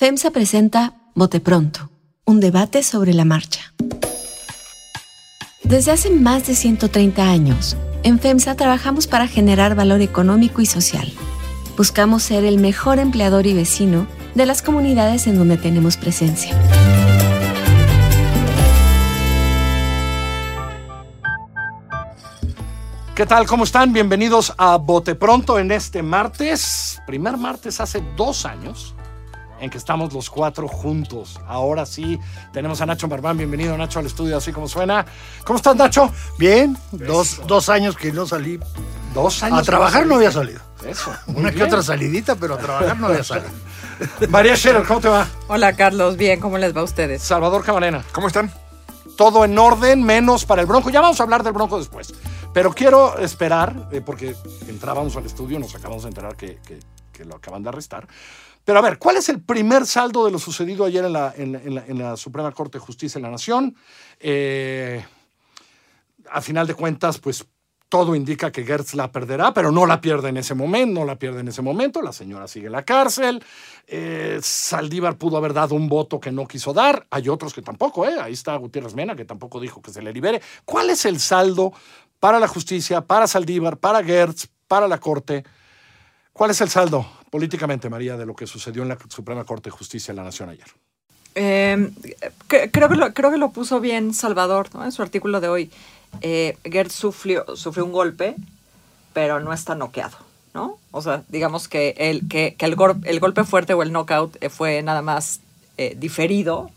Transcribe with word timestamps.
FEMSA 0.00 0.30
presenta 0.30 0.94
Bote 1.14 1.40
Pronto, 1.40 1.90
un 2.24 2.40
debate 2.40 2.82
sobre 2.82 3.12
la 3.12 3.26
marcha. 3.26 3.74
Desde 5.62 5.92
hace 5.92 6.08
más 6.08 6.46
de 6.46 6.54
130 6.54 7.22
años, 7.22 7.76
en 8.02 8.18
FEMSA 8.18 8.54
trabajamos 8.54 9.06
para 9.06 9.26
generar 9.26 9.74
valor 9.74 10.00
económico 10.00 10.62
y 10.62 10.64
social. 10.64 11.12
Buscamos 11.76 12.22
ser 12.22 12.46
el 12.46 12.56
mejor 12.56 12.98
empleador 12.98 13.46
y 13.46 13.52
vecino 13.52 14.06
de 14.34 14.46
las 14.46 14.62
comunidades 14.62 15.26
en 15.26 15.36
donde 15.36 15.58
tenemos 15.58 15.98
presencia. 15.98 16.58
¿Qué 23.14 23.26
tal? 23.26 23.46
¿Cómo 23.46 23.64
están? 23.64 23.92
Bienvenidos 23.92 24.54
a 24.56 24.78
Bote 24.78 25.14
Pronto 25.14 25.58
en 25.58 25.70
este 25.70 26.02
martes, 26.02 27.02
primer 27.06 27.36
martes 27.36 27.82
hace 27.82 28.02
dos 28.16 28.46
años 28.46 28.94
en 29.60 29.70
que 29.70 29.78
estamos 29.78 30.12
los 30.12 30.30
cuatro 30.30 30.66
juntos. 30.68 31.38
Ahora 31.46 31.86
sí, 31.86 32.18
tenemos 32.52 32.80
a 32.80 32.86
Nacho 32.86 33.06
Barbán. 33.08 33.36
Bienvenido, 33.36 33.76
Nacho, 33.76 33.98
al 33.98 34.06
estudio, 34.06 34.36
así 34.38 34.52
como 34.52 34.68
suena. 34.68 35.04
¿Cómo 35.44 35.58
estás, 35.58 35.76
Nacho? 35.76 36.10
Bien, 36.38 36.76
dos, 36.92 37.40
dos 37.46 37.68
años 37.68 37.96
que 37.96 38.12
no 38.12 38.26
salí. 38.26 38.58
Dos 39.14 39.42
años. 39.42 39.58
A 39.58 39.62
trabajar 39.62 40.06
no 40.06 40.16
había 40.16 40.32
salido. 40.32 40.60
Eso. 40.86 41.12
Una 41.26 41.52
que 41.52 41.62
otra 41.62 41.82
salidita, 41.82 42.36
pero 42.36 42.54
a 42.54 42.58
trabajar 42.58 42.96
no 42.98 43.08
había 43.08 43.22
salido. 43.24 43.50
María 44.30 44.56
Scherer, 44.56 44.84
¿cómo 44.84 45.00
te 45.00 45.08
va? 45.08 45.26
Hola 45.48 45.74
Carlos, 45.74 46.16
bien, 46.16 46.40
¿cómo 46.40 46.56
les 46.56 46.74
va 46.74 46.80
a 46.80 46.84
ustedes? 46.84 47.22
Salvador 47.22 47.62
Cabanena. 47.64 48.02
¿Cómo 48.12 48.28
están? 48.28 48.50
Todo 49.16 49.44
en 49.44 49.58
orden, 49.58 50.02
menos 50.02 50.46
para 50.46 50.62
el 50.62 50.66
Bronco. 50.66 50.88
Ya 50.88 51.02
vamos 51.02 51.20
a 51.20 51.24
hablar 51.24 51.42
del 51.42 51.52
Bronco 51.52 51.78
después. 51.78 52.14
Pero 52.54 52.72
quiero 52.72 53.18
esperar, 53.18 53.88
eh, 53.92 54.00
porque 54.00 54.34
entrábamos 54.66 55.14
al 55.16 55.26
estudio, 55.26 55.58
nos 55.58 55.74
acabamos 55.74 56.04
de 56.04 56.08
enterar 56.08 56.36
que, 56.36 56.58
que- 56.66 56.80
que 57.12 57.24
lo 57.26 57.36
acaban 57.36 57.62
de 57.62 57.68
arrestar. 57.68 58.08
Pero 58.70 58.78
a 58.78 58.82
ver, 58.82 58.98
¿cuál 58.98 59.16
es 59.16 59.28
el 59.28 59.42
primer 59.42 59.84
saldo 59.84 60.24
de 60.24 60.30
lo 60.30 60.38
sucedido 60.38 60.84
ayer 60.84 61.04
en 61.04 61.98
la, 61.98 62.16
Suprema 62.16 62.52
Corte 62.52 62.78
de 62.78 62.84
Justicia 62.84 63.18
de 63.18 63.22
la 63.22 63.32
Nación? 63.32 63.74
Eh, 64.20 65.04
a 66.30 66.40
final 66.40 66.68
de 66.68 66.74
cuentas, 66.74 67.18
pues 67.18 67.44
todo 67.88 68.14
indica 68.14 68.52
que 68.52 68.64
Gertz 68.64 68.94
la 68.94 69.10
perderá, 69.10 69.52
pero 69.52 69.72
no 69.72 69.86
la 69.86 70.00
pierde 70.00 70.28
en 70.28 70.36
ese 70.36 70.54
momento, 70.54 71.00
no 71.00 71.04
la 71.04 71.16
pierde 71.16 71.40
en 71.40 71.48
ese 71.48 71.62
momento, 71.62 72.00
la 72.00 72.12
señora 72.12 72.46
sigue 72.46 72.66
en 72.66 72.72
la 72.74 72.84
cárcel, 72.84 73.42
eh, 73.88 74.38
Saldívar 74.40 75.16
pudo 75.16 75.36
haber 75.36 75.52
dado 75.52 75.74
un 75.74 75.88
voto 75.88 76.20
que 76.20 76.30
no 76.30 76.46
quiso 76.46 76.72
dar, 76.72 77.08
hay 77.10 77.28
otros 77.28 77.52
que 77.52 77.62
tampoco, 77.62 78.06
¿eh? 78.06 78.20
ahí 78.22 78.34
está 78.34 78.54
Gutiérrez 78.54 78.94
Mena, 78.94 79.16
que 79.16 79.24
tampoco 79.24 79.58
dijo 79.58 79.82
que 79.82 79.90
se 79.90 80.00
le 80.00 80.12
libere. 80.12 80.40
¿Cuál 80.64 80.90
es 80.90 81.04
el 81.06 81.18
saldo 81.18 81.72
para 82.20 82.38
la 82.38 82.46
justicia, 82.46 83.00
para 83.00 83.26
Saldívar, 83.26 83.78
para 83.78 84.04
Gertz, 84.04 84.46
para 84.68 84.86
la 84.86 85.00
Corte? 85.00 85.42
¿Cuál 86.40 86.52
es 86.52 86.60
el 86.62 86.70
saldo 86.70 87.06
políticamente, 87.28 87.90
María, 87.90 88.16
de 88.16 88.24
lo 88.24 88.34
que 88.34 88.46
sucedió 88.46 88.80
en 88.80 88.88
la 88.88 88.96
Suprema 89.10 89.44
Corte 89.44 89.68
de 89.68 89.76
Justicia 89.76 90.14
de 90.14 90.16
la 90.16 90.24
Nación 90.24 90.48
ayer? 90.48 90.64
Cre- 92.48 92.70
creo, 92.72 92.88
que 92.88 92.96
lo, 92.96 93.12
creo 93.12 93.30
que 93.30 93.36
lo 93.36 93.50
puso 93.50 93.78
bien 93.78 94.14
Salvador 94.14 94.74
¿no? 94.74 94.82
en 94.82 94.90
su 94.90 95.02
artículo 95.02 95.42
de 95.42 95.48
hoy. 95.48 95.70
Eh, 96.22 96.56
Gert 96.64 96.92
sufrió, 96.92 97.44
sufrió 97.56 97.84
un 97.84 97.92
golpe, 97.92 98.36
pero 99.12 99.40
no 99.40 99.52
está 99.52 99.74
noqueado, 99.74 100.16
¿no? 100.54 100.78
O 100.92 101.02
sea, 101.02 101.24
digamos 101.28 101.68
que 101.68 101.94
el, 101.98 102.26
que, 102.26 102.56
el 102.58 103.20
golpe 103.20 103.44
fuerte 103.44 103.74
o 103.74 103.82
el 103.82 103.92
knockout 103.92 104.42
eh, 104.42 104.48
fue 104.48 104.80
nada 104.80 105.02
más 105.02 105.40
eh, 105.76 105.94
diferido. 105.98 106.70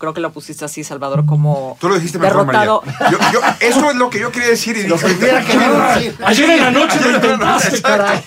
Creo 0.00 0.12
que 0.14 0.20
lo 0.20 0.32
pusiste 0.32 0.64
así, 0.64 0.82
Salvador, 0.82 1.24
como 1.26 1.76
Tú 1.80 1.88
lo 1.88 1.94
dijiste 1.94 2.18
mejor, 2.18 2.46
derrotado. 2.46 2.82
María. 2.84 3.10
Yo- 3.10 3.18
yo- 3.34 3.40
eso 3.60 3.90
es 3.90 3.96
lo 3.96 4.10
que 4.10 4.18
yo 4.18 4.32
quería 4.32 4.48
decir 4.48 4.76
y 4.76 4.82
dije, 4.82 5.14
decir. 5.14 6.16
Ayer 6.24 6.50
en 6.50 6.60
la 6.60 6.70
noche 6.72 6.98
lo 7.00 7.10
intentaste, 7.16 7.82
caray. 7.82 8.22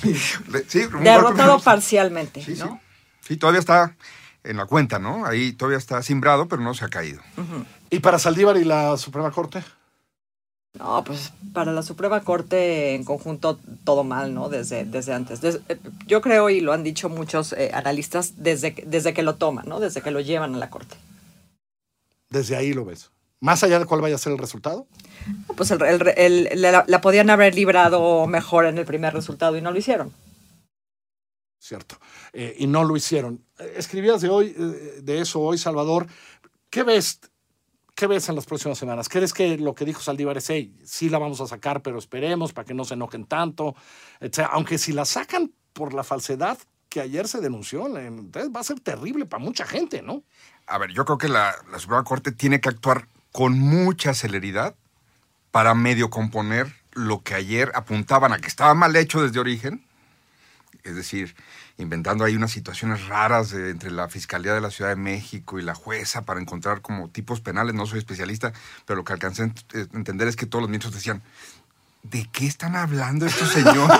Sí, 0.67 0.79
un 0.85 0.91
golpe 0.91 1.09
derrotado 1.09 1.59
parcialmente, 1.59 2.41
Sí. 2.43 2.55
¿no? 2.59 2.79
Sí, 3.27 3.35
todavía 3.37 3.59
está 3.59 3.95
en 4.43 4.57
la 4.57 4.65
cuenta, 4.65 4.99
¿no? 4.99 5.25
Ahí 5.25 5.51
todavía 5.53 5.77
está 5.77 6.01
simbrado, 6.03 6.47
pero 6.47 6.61
no 6.61 6.73
se 6.73 6.85
ha 6.85 6.89
caído. 6.89 7.21
¿Y 7.89 7.99
para 7.99 8.19
Saldívar 8.19 8.55
y 8.57 8.63
la 8.65 8.95
Suprema 8.97 9.31
Corte? 9.31 9.63
No, 10.77 11.03
pues 11.03 11.31
para 11.53 11.71
la 11.71 11.83
Suprema 11.83 12.21
Corte 12.21 12.95
en 12.95 13.03
conjunto 13.03 13.59
todo 13.83 14.03
mal, 14.03 14.33
¿no? 14.33 14.49
Desde, 14.49 14.85
desde 14.85 15.13
antes. 15.13 15.39
Des- 15.39 15.59
eh, 15.69 15.77
yo 16.07 16.19
creo, 16.21 16.49
y 16.49 16.61
lo 16.61 16.73
han 16.73 16.83
dicho 16.83 17.09
muchos 17.09 17.53
eh, 17.53 17.69
analistas, 17.73 18.33
desde, 18.37 18.73
que- 18.73 18.83
desde 18.85 19.13
que 19.13 19.21
lo 19.21 19.35
toman, 19.35 19.67
¿no? 19.67 19.79
Desde 19.79 20.01
que 20.01 20.09
lo 20.09 20.19
llevan 20.19 20.55
a 20.55 20.57
la 20.57 20.69
Corte. 20.71 20.95
Desde 22.33 22.55
ahí 22.55 22.73
lo 22.73 22.83
ves. 22.83 23.11
Más 23.39 23.63
allá 23.63 23.77
de 23.77 23.85
cuál 23.85 24.01
vaya 24.01 24.15
a 24.15 24.17
ser 24.17 24.31
el 24.33 24.39
resultado. 24.39 24.87
Pues 25.55 25.69
el, 25.69 25.81
el- 25.83 26.47
el- 26.49 26.61
la, 26.61 26.83
la 26.87 27.01
podían 27.01 27.29
haber 27.29 27.53
librado 27.53 28.25
mejor 28.25 28.65
en 28.65 28.77
el 28.79 28.85
primer 28.85 29.13
resultado 29.13 29.55
y 29.55 29.61
no 29.61 29.71
lo 29.71 29.77
hicieron. 29.77 30.11
Cierto. 31.59 31.97
Eh, 32.33 32.55
y 32.57 32.67
no 32.67 32.83
lo 32.83 32.95
hicieron. 32.97 33.45
Eh, 33.59 33.73
Escribías 33.77 34.21
de 34.21 34.29
hoy, 34.29 34.55
eh, 34.57 34.99
de 35.01 35.21
eso 35.21 35.39
hoy, 35.41 35.57
Salvador. 35.57 36.07
¿Qué 36.69 36.83
ves? 36.83 37.19
¿Qué 37.95 38.07
ves 38.07 38.27
en 38.29 38.35
las 38.35 38.45
próximas 38.47 38.79
semanas? 38.79 39.07
¿Crees 39.07 39.31
que 39.33 39.57
lo 39.59 39.75
que 39.75 39.85
dijo 39.85 40.01
Saldívar 40.01 40.37
es, 40.37 40.49
hey, 40.49 40.75
sí 40.83 41.09
la 41.09 41.19
vamos 41.19 41.39
a 41.41 41.47
sacar, 41.47 41.83
pero 41.83 41.99
esperemos 41.99 42.51
para 42.51 42.65
que 42.65 42.73
no 42.73 42.83
se 42.85 42.95
enojen 42.95 43.25
tanto? 43.27 43.75
Aunque 44.49 44.79
si 44.79 44.91
la 44.93 45.05
sacan 45.05 45.53
por 45.73 45.93
la 45.93 46.03
falsedad 46.03 46.57
que 46.93 47.01
ayer 47.01 47.27
se 47.27 47.41
denunció, 47.41 47.87
entonces 47.97 48.51
va 48.55 48.59
a 48.59 48.63
ser 48.63 48.79
terrible 48.79 49.25
para 49.25 49.43
mucha 49.43 49.65
gente, 49.65 50.03
¿no? 50.03 50.21
A 50.67 50.77
ver, 50.77 50.91
yo 50.91 51.05
creo 51.05 51.17
que 51.17 51.27
la, 51.27 51.55
la 51.71 51.79
Suprema 51.79 52.03
Corte 52.03 52.31
tiene 52.31 52.61
que 52.61 52.69
actuar 52.69 53.07
con 53.31 53.57
mucha 53.57 54.13
celeridad 54.13 54.75
para 55.49 55.73
medio 55.73 56.11
componer 56.11 56.71
lo 56.91 57.23
que 57.23 57.33
ayer 57.33 57.71
apuntaban 57.73 58.31
a 58.31 58.37
que 58.37 58.47
estaba 58.47 58.75
mal 58.75 58.95
hecho 58.95 59.23
desde 59.23 59.39
origen. 59.39 59.83
Es 60.83 60.95
decir, 60.95 61.35
inventando 61.79 62.25
ahí 62.25 62.35
unas 62.35 62.51
situaciones 62.51 63.07
raras 63.07 63.53
entre 63.53 63.89
la 63.89 64.07
Fiscalía 64.07 64.53
de 64.53 64.61
la 64.61 64.69
Ciudad 64.69 64.91
de 64.91 64.95
México 64.95 65.57
y 65.57 65.63
la 65.63 65.73
jueza 65.73 66.25
para 66.25 66.39
encontrar 66.39 66.81
como 66.81 67.09
tipos 67.09 67.41
penales. 67.41 67.73
No 67.73 67.87
soy 67.87 67.97
especialista, 67.97 68.53
pero 68.85 68.97
lo 68.97 69.03
que 69.03 69.13
alcancé 69.13 69.43
a 69.43 69.45
eh, 69.47 69.87
entender 69.93 70.27
es 70.27 70.35
que 70.35 70.45
todos 70.45 70.61
los 70.61 70.69
ministros 70.69 70.93
decían, 70.93 71.23
¿de 72.03 72.27
qué 72.31 72.45
están 72.45 72.75
hablando 72.75 73.25
estos 73.25 73.49
señores? 73.49 73.97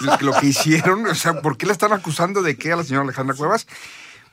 lo, 0.20 0.32
que 0.34 0.46
hicieron, 0.46 1.06
o 1.06 1.14
sea, 1.14 1.40
¿por 1.40 1.56
qué 1.56 1.66
le 1.66 1.72
están 1.72 1.92
acusando 1.92 2.42
de 2.42 2.56
qué 2.56 2.72
a 2.72 2.76
la 2.76 2.84
señora 2.84 3.04
Alejandra 3.04 3.34
Cuevas? 3.34 3.66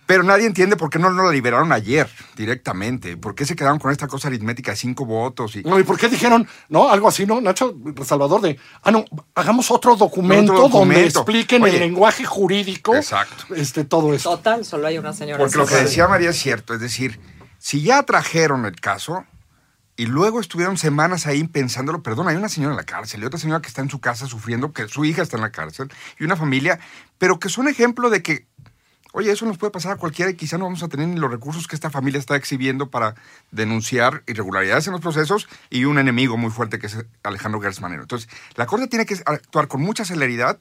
Pero 0.05 0.23
nadie 0.23 0.45
entiende 0.45 0.75
por 0.75 0.89
qué 0.89 0.99
no, 0.99 1.09
no 1.11 1.23
la 1.23 1.31
liberaron 1.31 1.71
ayer 1.71 2.09
directamente. 2.35 3.15
¿Por 3.15 3.35
qué 3.35 3.45
se 3.45 3.55
quedaron 3.55 3.79
con 3.79 3.89
esta 3.89 4.07
cosa 4.07 4.27
aritmética 4.27 4.71
de 4.71 4.77
cinco 4.77 5.05
votos? 5.05 5.55
Y, 5.55 5.63
No, 5.63 5.79
¿Y 5.79 5.83
por 5.83 5.97
qué 5.97 6.09
dijeron, 6.09 6.45
no, 6.67 6.89
algo 6.89 7.07
así, 7.07 7.25
¿no? 7.25 7.39
Nacho, 7.39 7.73
Salvador, 8.03 8.41
de, 8.41 8.59
ah, 8.81 8.91
no, 8.91 9.05
hagamos 9.33 9.71
otro 9.71 9.95
documento, 9.95 10.53
Otro 10.53 10.79
donde 10.79 11.05
expliquen 11.05 11.63
Oye. 11.63 11.75
el 11.75 11.79
lenguaje 11.79 12.25
jurídico. 12.25 12.93
Exacto. 12.95 13.55
Este, 13.55 13.85
todo 13.85 14.13
eso. 14.13 14.31
Total, 14.31 14.65
solo 14.65 14.87
hay 14.87 14.97
una 14.97 15.13
señora. 15.13 15.37
Porque 15.37 15.57
lo 15.57 15.65
que 15.65 15.75
decía 15.75 16.09
María 16.09 16.31
es 16.31 16.37
cierto, 16.37 16.73
es 16.73 16.81
decir, 16.81 17.21
si 17.57 17.81
ya 17.81 18.03
trajeron 18.03 18.65
el 18.65 18.75
caso 18.81 19.25
y 19.95 20.07
luego 20.07 20.39
estuvieron 20.39 20.77
semanas 20.77 21.27
ahí 21.27 21.43
pensándolo, 21.43 22.01
perdón, 22.01 22.27
hay 22.27 22.35
una 22.35 22.49
señora 22.49 22.73
en 22.73 22.77
la 22.77 22.83
cárcel 22.83 23.21
y 23.21 23.25
otra 23.25 23.39
señora 23.39 23.61
que 23.61 23.67
está 23.67 23.81
en 23.81 23.89
su 23.89 23.99
casa 23.99 24.25
sufriendo, 24.25 24.73
que 24.73 24.87
su 24.87 25.05
hija 25.05 25.21
está 25.21 25.37
en 25.37 25.43
la 25.43 25.51
cárcel 25.51 25.91
y 26.19 26.23
una 26.23 26.35
familia, 26.35 26.79
pero 27.17 27.39
que 27.39 27.49
son 27.49 27.67
ejemplo 27.67 28.09
de 28.09 28.23
que, 28.23 28.47
oye, 29.11 29.31
eso 29.31 29.45
nos 29.45 29.59
puede 29.59 29.71
pasar 29.71 29.91
a 29.91 29.95
cualquiera 29.97 30.31
y 30.31 30.35
quizá 30.35 30.57
no 30.57 30.65
vamos 30.65 30.81
a 30.81 30.87
tener 30.87 31.07
ni 31.07 31.17
los 31.17 31.29
recursos 31.29 31.67
que 31.67 31.75
esta 31.75 31.91
familia 31.91 32.19
está 32.19 32.35
exhibiendo 32.35 32.89
para 32.89 33.13
denunciar 33.51 34.23
irregularidades 34.25 34.87
en 34.87 34.93
los 34.93 35.01
procesos 35.01 35.47
y 35.69 35.85
un 35.85 35.99
enemigo 35.99 36.37
muy 36.37 36.49
fuerte 36.49 36.79
que 36.79 36.87
es 36.87 37.05
Alejandro 37.21 37.61
Gertz 37.61 37.79
Manero. 37.79 38.01
Entonces, 38.01 38.29
la 38.55 38.65
Corte 38.65 38.87
tiene 38.87 39.05
que 39.05 39.15
actuar 39.25 39.67
con 39.67 39.81
mucha 39.81 40.05
celeridad 40.05 40.57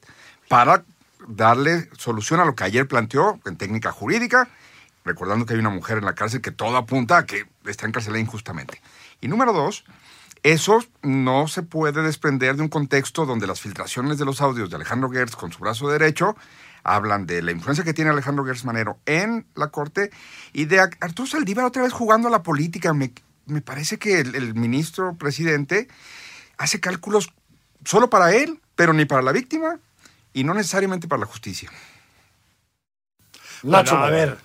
para 0.47 0.83
darle 1.27 1.89
solución 1.97 2.39
a 2.39 2.45
lo 2.45 2.53
que 2.53 2.65
ayer 2.65 2.87
planteó 2.87 3.39
en 3.45 3.55
técnica 3.55 3.91
jurídica, 3.91 4.47
recordando 5.05 5.45
que 5.45 5.53
hay 5.53 5.59
una 5.59 5.69
mujer 5.69 5.97
en 5.97 6.05
la 6.05 6.13
cárcel 6.13 6.41
que 6.41 6.51
todo 6.51 6.77
apunta 6.77 7.17
a 7.17 7.25
que 7.25 7.45
está 7.65 7.87
encarcelada 7.87 8.19
injustamente. 8.19 8.79
Y 9.23 9.29
número 9.29 9.53
dos, 9.53 9.85
eso 10.43 10.83
no 11.01 11.47
se 11.47 11.63
puede 11.63 12.01
desprender 12.01 12.57
de 12.57 12.61
un 12.61 12.67
contexto 12.67 13.25
donde 13.25 13.47
las 13.47 13.61
filtraciones 13.61 14.17
de 14.17 14.25
los 14.25 14.41
audios 14.41 14.69
de 14.69 14.75
Alejandro 14.75 15.09
Gertz 15.09 15.37
con 15.37 15.53
su 15.53 15.59
brazo 15.59 15.87
derecho 15.87 16.35
hablan 16.83 17.25
de 17.25 17.41
la 17.41 17.53
influencia 17.53 17.85
que 17.85 17.93
tiene 17.93 18.11
Alejandro 18.11 18.43
Gertz 18.43 18.65
Manero 18.65 18.99
en 19.05 19.47
la 19.55 19.69
corte 19.69 20.11
y 20.51 20.65
de 20.65 20.81
Arturo 20.81 21.25
Saldívar 21.25 21.63
otra 21.63 21.83
vez 21.83 21.93
jugando 21.93 22.27
a 22.27 22.31
la 22.31 22.43
política. 22.43 22.93
Me, 22.93 23.13
me 23.45 23.61
parece 23.61 23.97
que 23.97 24.19
el, 24.19 24.35
el 24.35 24.55
ministro 24.55 25.15
presidente 25.15 25.87
hace 26.57 26.81
cálculos 26.81 27.33
solo 27.85 28.09
para 28.09 28.35
él, 28.35 28.59
pero 28.75 28.91
ni 28.91 29.05
para 29.05 29.21
la 29.21 29.31
víctima 29.31 29.79
y 30.33 30.43
no 30.43 30.53
necesariamente 30.53 31.07
para 31.07 31.21
la 31.21 31.27
justicia. 31.27 31.71
Nacho, 33.63 33.91
Bueno, 33.91 34.05
a 34.05 34.09
ver, 34.09 34.37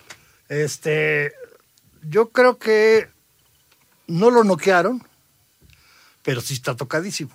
este, 0.48 1.32
yo 2.02 2.30
creo 2.30 2.58
que 2.58 3.17
no 4.08 4.30
lo 4.30 4.42
noquearon, 4.44 5.02
pero 6.22 6.40
sí 6.40 6.54
está 6.54 6.74
tocadísimo. 6.76 7.30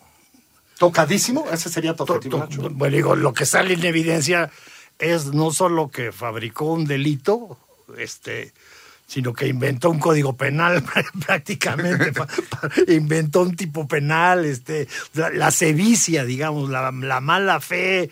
Tocadísimo, 0.78 1.46
ese 1.52 1.70
sería 1.70 1.96
tu 1.96 2.06
To- 2.06 2.14
objetivo, 2.14 2.40
to- 2.40 2.44
Nacho. 2.46 2.70
bueno, 2.72 2.96
digo, 2.96 3.16
lo 3.16 3.34
que 3.34 3.46
sale 3.46 3.76
en 3.76 3.86
evidencia 3.86 4.52
es 5.00 5.28
no 5.28 5.52
solo 5.52 5.90
que 5.90 6.12
fabricó 6.12 6.66
un 6.74 6.86
delito, 6.86 7.58
este, 7.98 8.54
sino 9.08 9.34
que 9.34 9.48
inventó 9.48 9.90
un 9.90 10.00
código 10.00 10.36
penal 10.36 10.84
prácticamente, 11.26 12.12
inventó 12.88 13.42
un 13.42 13.56
tipo 13.56 13.88
penal, 13.88 14.46
este, 14.46 14.88
la, 15.14 15.30
la 15.30 15.52
sevicia, 15.52 16.26
digamos, 16.26 16.70
la, 16.70 16.92
la 16.92 17.22
mala 17.22 17.60
fe, 17.62 18.10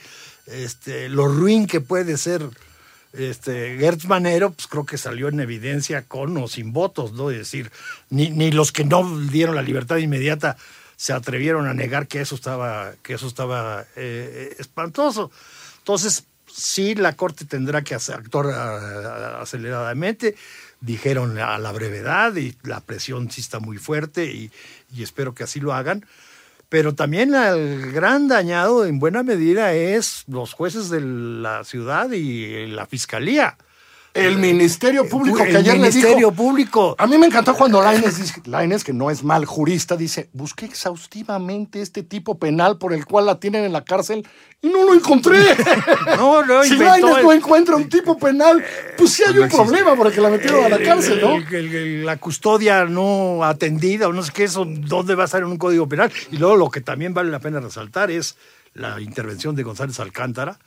este, 0.47 1.09
lo 1.09 1.27
ruin 1.27 1.65
que 1.67 1.81
puede 1.81 2.17
ser 2.17 2.47
este, 3.13 3.77
Gertz 3.77 4.05
Manero, 4.05 4.51
pues 4.51 4.67
creo 4.67 4.85
que 4.85 4.97
salió 4.97 5.27
en 5.27 5.39
evidencia 5.39 6.03
con 6.03 6.37
o 6.37 6.47
sin 6.47 6.73
votos, 6.73 7.13
¿no? 7.13 7.31
Es 7.31 7.37
decir, 7.37 7.71
ni, 8.09 8.29
ni 8.29 8.51
los 8.51 8.71
que 8.71 8.85
no 8.85 9.19
dieron 9.27 9.55
la 9.55 9.61
libertad 9.61 9.97
inmediata 9.97 10.57
se 10.95 11.13
atrevieron 11.13 11.67
a 11.67 11.73
negar 11.73 12.07
que 12.07 12.21
eso 12.21 12.35
estaba, 12.35 12.93
que 13.01 13.13
eso 13.15 13.27
estaba 13.27 13.85
eh, 13.95 14.55
espantoso. 14.59 15.31
Entonces, 15.79 16.25
sí, 16.45 16.93
la 16.95 17.13
Corte 17.13 17.45
tendrá 17.45 17.81
que 17.81 17.95
actuar 17.95 18.45
uh, 18.45 19.41
aceleradamente. 19.41 20.35
Dijeron 20.79 21.37
a 21.39 21.57
la 21.57 21.71
brevedad 21.71 22.35
y 22.35 22.55
la 22.63 22.81
presión 22.81 23.31
sí 23.31 23.41
está 23.41 23.59
muy 23.59 23.77
fuerte 23.77 24.25
y, 24.25 24.51
y 24.93 25.03
espero 25.03 25.33
que 25.33 25.43
así 25.43 25.59
lo 25.59 25.73
hagan. 25.73 26.05
Pero 26.71 26.95
también 26.95 27.35
el 27.35 27.91
gran 27.91 28.29
dañado 28.29 28.85
en 28.85 28.97
buena 28.97 29.23
medida 29.23 29.73
es 29.73 30.23
los 30.29 30.53
jueces 30.53 30.89
de 30.89 31.01
la 31.01 31.65
ciudad 31.65 32.09
y 32.13 32.65
la 32.67 32.85
fiscalía. 32.85 33.57
El 34.13 34.37
Ministerio 34.39 35.07
Público, 35.07 35.37
que 35.37 35.55
ayer 35.55 35.77
Ministerio 35.77 36.09
le 36.11 36.15
dijo. 36.17 36.31
Público. 36.33 36.95
A 36.97 37.07
mí 37.07 37.17
me 37.17 37.27
encantó 37.27 37.53
cuando 37.55 37.81
Laines, 37.81 38.17
dice- 38.17 38.41
Lainez, 38.45 38.83
que 38.83 38.91
no 38.91 39.09
es 39.09 39.23
mal 39.23 39.45
jurista, 39.45 39.95
dice: 39.95 40.29
Busqué 40.33 40.65
exhaustivamente 40.65 41.81
este 41.81 42.03
tipo 42.03 42.37
penal 42.37 42.77
por 42.77 42.93
el 42.93 43.05
cual 43.05 43.25
la 43.25 43.39
tienen 43.39 43.63
en 43.63 43.71
la 43.71 43.85
cárcel 43.85 44.27
y 44.61 44.67
no 44.67 44.83
lo 44.83 44.93
encontré. 44.93 45.37
No, 46.17 46.43
no, 46.45 46.63
si 46.63 46.73
el- 46.73 46.79
no 47.01 47.31
encuentra 47.31 47.75
un 47.75 47.87
tipo 47.89 48.17
penal, 48.17 48.63
pues 48.97 49.11
sí 49.13 49.23
hay 49.25 49.33
no 49.33 49.39
un 49.41 49.45
existe. 49.45 49.65
problema 49.65 49.95
por 49.95 50.07
el 50.07 50.13
que 50.13 50.21
la 50.21 50.29
metieron 50.29 50.65
a 50.65 50.69
la 50.69 50.75
El- 50.75 50.83
cárcel, 50.85 51.19
¿no? 51.21 51.35
el- 51.37 51.53
el- 51.55 51.75
el- 51.75 52.05
la 52.05 52.17
custodia 52.17 52.85
no 52.85 53.43
atendida 53.45 54.07
o 54.09 54.13
no 54.13 54.21
sé 54.23 54.31
qué, 54.33 54.43
eso, 54.43 54.65
¿dónde 54.67 55.15
va 55.15 55.23
a 55.23 55.25
estar 55.25 55.41
en 55.41 55.47
un 55.47 55.57
código 55.57 55.87
penal? 55.87 56.11
Y 56.31 56.37
luego 56.37 56.57
lo 56.57 56.69
que 56.69 56.81
también 56.81 57.13
vale 57.13 57.31
la 57.31 57.39
pena 57.39 57.59
resaltar 57.59 58.11
es 58.11 58.35
la 58.73 58.99
intervención 59.01 59.55
de 59.55 59.63
González 59.63 59.99
Alcántara, 59.99 60.59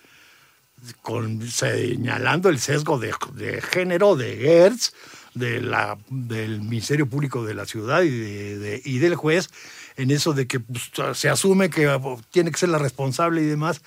con, 1.02 1.46
señalando 1.48 2.48
el 2.48 2.58
sesgo 2.60 2.98
de, 2.98 3.14
de 3.34 3.60
género 3.62 4.16
de 4.16 4.36
Gertz, 4.36 4.92
de 5.34 5.60
la, 5.60 5.98
del 6.08 6.60
Ministerio 6.60 7.06
Público 7.08 7.44
de 7.44 7.54
la 7.54 7.66
ciudad 7.66 8.02
y, 8.02 8.10
de- 8.10 8.58
de- 8.58 8.82
y 8.84 8.98
del 8.98 9.14
juez, 9.16 9.50
en 9.96 10.10
eso 10.10 10.32
de 10.32 10.46
que 10.46 10.60
pues, 10.60 10.90
se 11.14 11.28
asume 11.28 11.70
que 11.70 11.88
oh, 11.88 12.20
tiene 12.30 12.50
que 12.50 12.58
ser 12.58 12.68
la 12.68 12.78
responsable 12.78 13.42
y 13.42 13.46
demás, 13.46 13.80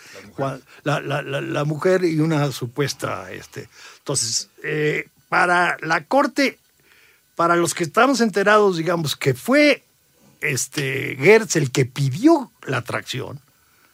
la, 0.83 0.99
la- 0.99 1.21
la- 1.21 1.41
la 1.41 1.63
mujer 1.65 2.03
y 2.03 2.19
una 2.19 2.51
supuesta... 2.51 3.31
Este. 3.31 3.69
Entonces, 3.99 4.49
eh, 4.63 5.07
para 5.29 5.77
la 5.81 6.03
Corte, 6.05 6.57
para 7.35 7.55
los 7.55 7.73
que 7.73 7.83
estamos 7.83 8.21
enterados, 8.21 8.77
digamos, 8.77 9.15
que 9.15 9.33
fue 9.33 9.83
este, 10.41 11.15
Gertz 11.17 11.55
el 11.55 11.71
que 11.71 11.85
pidió 11.85 12.51
la 12.65 12.77
atracción, 12.77 13.39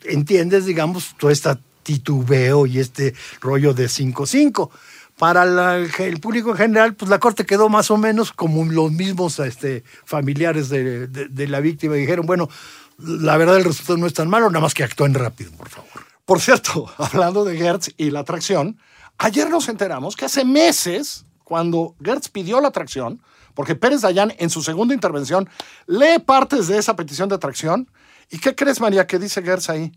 entiendes, 0.03 0.65
digamos, 0.65 1.15
todo 1.17 1.31
este 1.31 1.49
titubeo 1.83 2.65
y 2.65 2.79
este 2.79 3.13
rollo 3.41 3.73
de 3.73 3.85
5-5. 3.85 4.69
Para 5.17 5.77
el 5.77 6.19
público 6.19 6.51
en 6.51 6.57
general, 6.57 6.95
pues 6.95 7.09
la 7.09 7.19
corte 7.19 7.45
quedó 7.45 7.69
más 7.69 7.91
o 7.91 7.97
menos 7.97 8.31
como 8.33 8.65
los 8.65 8.91
mismos 8.91 9.37
este, 9.39 9.83
familiares 10.05 10.69
de, 10.69 11.07
de- 11.07 11.27
de 11.27 11.47
la 11.47 11.59
víctima. 11.59 11.93
Dijeron, 11.95 12.25
bueno, 12.25 12.49
la 12.97 13.37
verdad 13.37 13.57
el 13.57 13.63
resultado 13.63 13.97
no 13.97 14.07
es 14.07 14.13
tan 14.13 14.27
malo, 14.29 14.49
nada 14.49 14.61
más 14.61 14.73
que 14.73 14.83
actúen 14.83 15.13
rápido, 15.13 15.51
por 15.51 15.69
favor. 15.69 15.89
Por 16.25 16.41
cierto, 16.41 16.91
hablando 16.97 17.45
de 17.45 17.57
Gertz 17.57 17.91
y 17.97 18.09
la 18.09 18.21
atracción, 18.21 18.79
ayer 19.19 19.49
nos 19.51 19.69
enteramos 19.69 20.15
que 20.15 20.25
hace 20.25 20.45
meses, 20.45 21.25
cuando 21.43 21.95
Gertz 22.03 22.29
pidió 22.29 22.59
la 22.59 22.69
atracción, 22.69 23.21
porque 23.53 23.75
Pérez 23.75 24.01
Dayán 24.01 24.33
en 24.39 24.49
su 24.49 24.63
segunda 24.63 24.95
intervención 24.95 25.47
lee 25.85 26.17
partes 26.25 26.67
de 26.67 26.79
esa 26.79 26.95
petición 26.95 27.29
de 27.29 27.35
atracción, 27.35 27.87
¿y 28.31 28.39
qué 28.39 28.55
crees, 28.55 28.81
María, 28.81 29.05
que 29.05 29.19
dice 29.19 29.43
Gertz 29.43 29.69
ahí? 29.69 29.91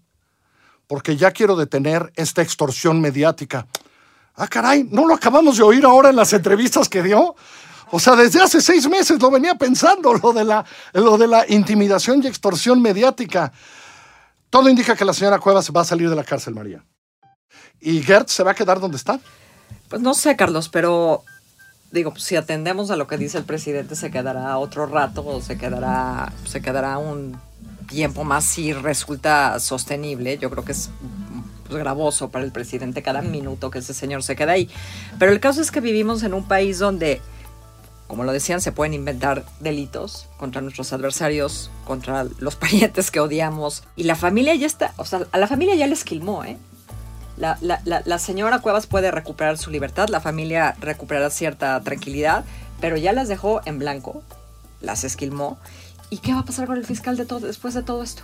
Porque 0.87 1.17
ya 1.17 1.31
quiero 1.31 1.57
detener 1.57 2.13
esta 2.17 2.43
extorsión 2.43 3.01
mediática. 3.01 3.67
Ah, 4.35 4.49
caray, 4.49 4.87
¿no 4.91 5.07
lo 5.07 5.15
acabamos 5.15 5.57
de 5.57 5.63
oír 5.63 5.85
ahora 5.85 6.11
en 6.11 6.17
las 6.17 6.33
entrevistas 6.33 6.89
que 6.89 7.03
dio? 7.03 7.35
O 7.91 8.01
sea, 8.01 8.17
desde 8.17 8.43
hace 8.43 8.61
seis 8.61 8.89
meses 8.89 9.21
lo 9.21 9.31
venía 9.31 9.55
pensando, 9.55 10.13
lo 10.15 10.33
de 10.33 10.45
la, 10.45 10.65
lo 10.93 11.17
de 11.17 11.27
la 11.27 11.45
intimidación 11.49 12.23
y 12.23 12.27
extorsión 12.27 12.83
mediática. 12.83 13.53
Todo 14.51 14.69
indica 14.69 14.97
que 14.97 15.05
la 15.05 15.15
señora 15.15 15.39
Cuevas 15.39 15.71
va 15.75 15.83
a 15.83 15.85
salir 15.85 16.11
de 16.11 16.17
la 16.17 16.25
cárcel, 16.25 16.55
María. 16.55 16.85
¿Y 17.81 18.03
Gert 18.03 18.29
se 18.29 18.43
va 18.43 18.53
a 18.53 18.55
quedar 18.55 18.81
donde 18.81 18.97
está? 18.97 19.21
Pues 19.89 20.03
no 20.03 20.15
sé, 20.15 20.37
Carlos, 20.37 20.69
pero 20.69 21.23
digo, 21.93 22.15
si 22.17 22.37
atendemos 22.37 22.91
a 22.91 22.97
lo 22.97 23.07
que 23.07 23.19
dice 23.19 23.39
el 23.39 23.45
presidente, 23.45 23.95
se 23.97 24.11
quedará 24.11 24.59
otro 24.59 24.87
rato 24.87 25.41
se 25.41 25.57
quedará, 25.57 26.33
se 26.45 26.61
quedará 26.61 26.99
un 26.99 27.39
tiempo 27.87 28.25
más 28.25 28.45
si 28.45 28.73
resulta 28.73 29.59
sostenible. 29.61 30.39
Yo 30.39 30.51
creo 30.51 30.65
que 30.65 30.73
es 30.73 30.91
pues, 31.69 31.79
gravoso 31.79 32.29
para 32.31 32.45
el 32.45 32.53
presidente 32.53 33.03
cada 33.03 33.23
minuto 33.23 33.71
que 33.71 33.79
ese 33.81 33.95
señor 33.95 34.23
se 34.23 34.37
queda 34.37 34.53
ahí. 34.53 34.69
Pero 35.19 35.33
el 35.33 35.41
caso 35.41 35.61
es 35.61 35.71
que 35.71 35.81
vivimos 35.81 36.23
en 36.23 36.35
un 36.35 36.47
país 36.47 36.79
donde, 36.79 37.21
como 38.07 38.25
lo 38.25 38.33
decían, 38.33 38.61
se 38.61 38.73
pueden 38.73 38.95
inventar 38.95 39.45
delitos 39.61 40.29
contra 40.37 40.61
nuestros 40.61 40.93
adversarios, 40.93 41.71
contra 41.85 42.25
los 42.39 42.57
parientes 42.57 43.11
que 43.11 43.21
odiamos. 43.21 43.83
Y 43.97 44.05
la 44.05 44.15
familia 44.17 44.55
ya 44.55 44.67
está, 44.67 44.93
o 44.97 45.05
sea, 45.05 45.27
a 45.33 45.39
la 45.39 45.47
familia 45.47 45.75
ya 45.75 45.87
le 45.87 45.95
esquilmó, 45.95 46.45
¿eh? 46.45 46.57
La, 47.37 47.59
la- 47.61 47.83
la- 47.85 48.03
la 48.07 48.19
señora 48.19 48.61
Cuevas 48.61 48.87
puede 48.87 49.11
recuperar 49.11 49.59
su 49.59 49.71
libertad, 49.71 50.09
la 50.09 50.21
familia 50.21 50.75
recuperará 50.81 51.29
cierta 51.29 51.79
tranquilidad, 51.83 52.45
pero 52.81 52.97
ya 52.97 53.13
las 53.13 53.29
dejó 53.29 53.61
en 53.67 53.79
blanco, 53.79 54.23
las 54.81 55.05
esquilmó. 55.05 55.59
¿Y 56.11 56.19
qué 56.19 56.33
va 56.33 56.41
a 56.41 56.45
pasar 56.45 56.67
con 56.67 56.77
el 56.77 56.85
fiscal 56.87 57.17
de 57.17 57.27
todo, 57.27 57.41
después 57.47 57.75
de 57.75 57.83
todo 57.83 58.03
esto? 58.03 58.23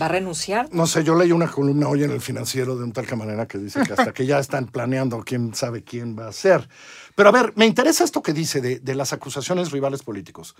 ¿Va 0.00 0.06
a 0.06 0.08
renunciar? 0.08 0.68
No 0.72 0.86
sé, 0.86 1.04
yo 1.04 1.14
leí 1.14 1.32
una 1.32 1.50
columna 1.50 1.86
hoy 1.86 2.02
en 2.02 2.10
el 2.12 2.22
financiero 2.22 2.76
de 2.78 2.84
un 2.84 2.92
tal 2.92 3.06
camarera 3.06 3.46
que 3.46 3.58
dice 3.58 3.82
que 3.82 3.92
hasta 3.92 4.12
que 4.14 4.24
ya 4.24 4.38
están 4.38 4.66
planeando 4.66 5.22
quién 5.22 5.54
sabe 5.54 5.84
quién 5.84 6.18
va 6.18 6.28
a 6.28 6.32
ser. 6.32 6.66
Pero 7.14 7.28
a 7.28 7.32
ver, 7.32 7.52
me 7.56 7.66
interesa 7.66 8.02
esto 8.02 8.22
que 8.22 8.32
dice 8.32 8.62
de, 8.62 8.78
de 8.80 8.94
las 8.94 9.12
acusaciones 9.12 9.70
rivales 9.70 10.02
políticos. 10.02 10.56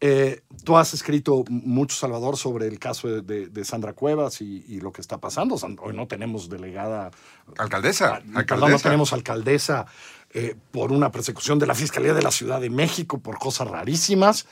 Eh, 0.00 0.42
tú 0.62 0.76
has 0.76 0.94
escrito 0.94 1.42
mucho, 1.48 1.96
Salvador, 1.96 2.36
sobre 2.36 2.68
el 2.68 2.78
caso 2.78 3.08
de, 3.08 3.22
de- 3.22 3.48
de 3.48 3.64
Sandra 3.64 3.92
Cuevas 3.92 4.40
y, 4.40 4.64
y 4.68 4.78
lo 4.80 4.92
que 4.92 5.00
está 5.00 5.18
pasando. 5.18 5.58
San- 5.58 5.78
Hoy 5.82 5.96
no 5.96 6.06
tenemos 6.06 6.48
delegada 6.48 7.10
Alcaldesa. 7.58 8.06
Ah, 8.14 8.18
Perdón, 8.20 8.32
no 8.34 8.38
alcaldesa. 8.38 8.82
tenemos 8.84 9.12
alcaldesa 9.12 9.86
eh, 10.32 10.54
por 10.70 10.92
una 10.92 11.10
persecución 11.10 11.58
de 11.58 11.66
la 11.66 11.74
Fiscalía 11.74 12.14
de 12.14 12.22
la 12.22 12.30
Ciudad 12.30 12.60
de 12.60 12.70
México 12.70 13.18
por 13.18 13.38
cosas 13.38 13.68
rarísimas. 13.68 14.46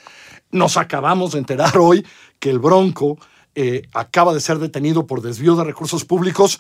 Nos 0.50 0.76
acabamos 0.76 1.32
de 1.32 1.38
enterar 1.41 1.76
hoy 1.79 2.06
que 2.38 2.50
el 2.50 2.59
Bronco 2.59 3.19
eh, 3.55 3.82
acaba 3.93 4.32
de 4.35 4.41
ser 4.41 4.59
detenido 4.59 5.06
por 5.06 5.21
desvío 5.23 5.56
de 5.56 5.65
recursos 5.65 6.05
públicos. 6.05 6.59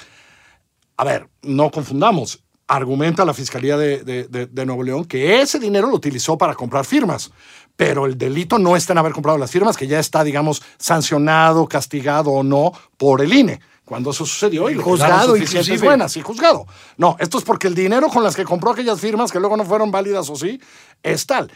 A 0.96 1.04
ver, 1.04 1.28
no 1.42 1.70
confundamos. 1.70 2.40
Argumenta 2.66 3.26
la 3.26 3.34
Fiscalía 3.34 3.76
de, 3.76 4.02
de- 4.04 4.64
Nuevo 4.66 4.82
León 4.82 5.04
que 5.04 5.42
ese 5.42 5.58
dinero 5.58 5.88
lo 5.88 5.96
utilizó 5.96 6.38
para 6.38 6.54
comprar 6.54 6.86
firmas, 6.86 7.30
pero 7.76 8.06
el 8.06 8.16
delito 8.16 8.58
no 8.58 8.74
está 8.74 8.94
en 8.94 8.98
haber 8.98 9.12
comprado 9.12 9.36
las 9.36 9.50
firmas, 9.50 9.76
que 9.76 9.86
ya 9.86 9.98
está, 9.98 10.24
digamos, 10.24 10.62
sancionado, 10.78 11.66
castigado 11.68 12.30
o 12.30 12.42
no 12.42 12.72
por 12.96 13.20
el 13.20 13.34
INE. 13.34 13.60
Cuando 13.84 14.10
eso 14.10 14.24
sucedió 14.24 14.70
y 14.70 14.74
le 14.74 14.82
Juzgado, 14.82 15.36
inclusive. 15.36 15.78
buenas, 15.78 16.12
sí, 16.12 16.22
juzgado. 16.22 16.66
No, 16.96 17.16
esto 17.18 17.38
es 17.38 17.44
porque 17.44 17.68
el 17.68 17.74
dinero 17.74 18.08
con 18.08 18.22
las 18.22 18.34
que 18.34 18.44
compró 18.44 18.70
aquellas 18.70 18.98
firmas 18.98 19.30
que 19.30 19.38
luego 19.40 19.56
no 19.56 19.64
fueron 19.64 19.90
válidas 19.90 20.30
o 20.30 20.36
sí, 20.36 20.58
es 21.02 21.26
tal. 21.26 21.52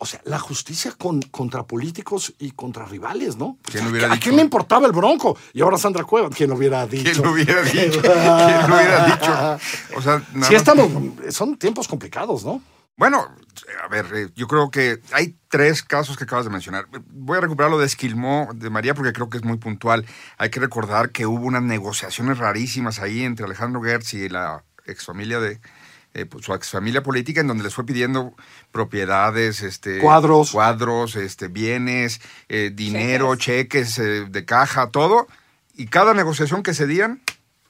O 0.00 0.06
sea, 0.06 0.20
la 0.24 0.40
justicia 0.40 0.92
con, 0.98 1.22
contra 1.22 1.62
políticos 1.64 2.32
y 2.40 2.50
contra 2.50 2.84
rivales, 2.84 3.36
¿no? 3.36 3.58
¿Quién 3.62 3.86
hubiera 3.86 4.08
¿A 4.08 4.10
dicho? 4.14 4.24
quién 4.24 4.36
le 4.36 4.42
importaba 4.42 4.86
el 4.86 4.92
bronco? 4.92 5.36
Y 5.52 5.60
ahora 5.62 5.78
Sandra 5.78 6.02
Cuevas, 6.02 6.32
¿quién 6.36 6.50
lo 6.50 6.56
hubiera 6.56 6.84
dicho? 6.86 7.12
¿Quién 7.12 7.24
lo 7.24 7.32
hubiera 7.32 7.62
dicho? 7.62 8.00
¿Quién 8.02 8.70
lo 8.70 8.76
hubiera 8.76 9.06
dicho? 9.06 9.58
O 9.96 10.02
sea, 10.02 10.22
nada 10.32 10.48
Sí, 10.48 10.54
estamos, 10.56 10.88
son 11.30 11.56
tiempos 11.56 11.86
complicados, 11.86 12.44
¿no? 12.44 12.60
Bueno, 12.96 13.34
a 13.82 13.88
ver, 13.88 14.06
eh, 14.14 14.28
yo 14.34 14.46
creo 14.46 14.70
que 14.70 15.00
hay 15.12 15.36
tres 15.48 15.82
casos 15.82 16.16
que 16.16 16.24
acabas 16.24 16.44
de 16.44 16.50
mencionar. 16.50 16.86
Voy 17.08 17.38
a 17.38 17.40
recuperar 17.40 17.70
lo 17.70 17.78
de 17.78 17.86
Esquilmó 17.86 18.50
de 18.54 18.70
María 18.70 18.94
porque 18.94 19.12
creo 19.12 19.28
que 19.28 19.38
es 19.38 19.44
muy 19.44 19.56
puntual. 19.56 20.06
Hay 20.38 20.50
que 20.50 20.60
recordar 20.60 21.10
que 21.10 21.26
hubo 21.26 21.46
unas 21.46 21.62
negociaciones 21.62 22.38
rarísimas 22.38 23.00
ahí 23.00 23.22
entre 23.22 23.46
Alejandro 23.46 23.82
Gertz 23.82 24.14
y 24.14 24.28
la 24.28 24.64
exfamilia 24.84 25.40
de 25.40 25.60
eh, 26.14 26.26
pues, 26.26 26.44
su 26.44 26.52
exfamilia 26.52 27.02
política 27.02 27.40
en 27.40 27.46
donde 27.46 27.64
les 27.64 27.74
fue 27.74 27.86
pidiendo 27.86 28.34
propiedades, 28.70 29.62
este 29.62 29.98
Cuadros. 29.98 30.52
cuadros, 30.52 31.16
este 31.16 31.48
bienes, 31.48 32.20
eh, 32.50 32.70
dinero, 32.72 33.34
cheques, 33.36 33.98
eh, 33.98 34.26
de 34.28 34.44
caja, 34.44 34.90
todo. 34.90 35.26
Y 35.74 35.86
cada 35.86 36.12
negociación 36.12 36.62
que 36.62 36.74
cedían, 36.74 37.22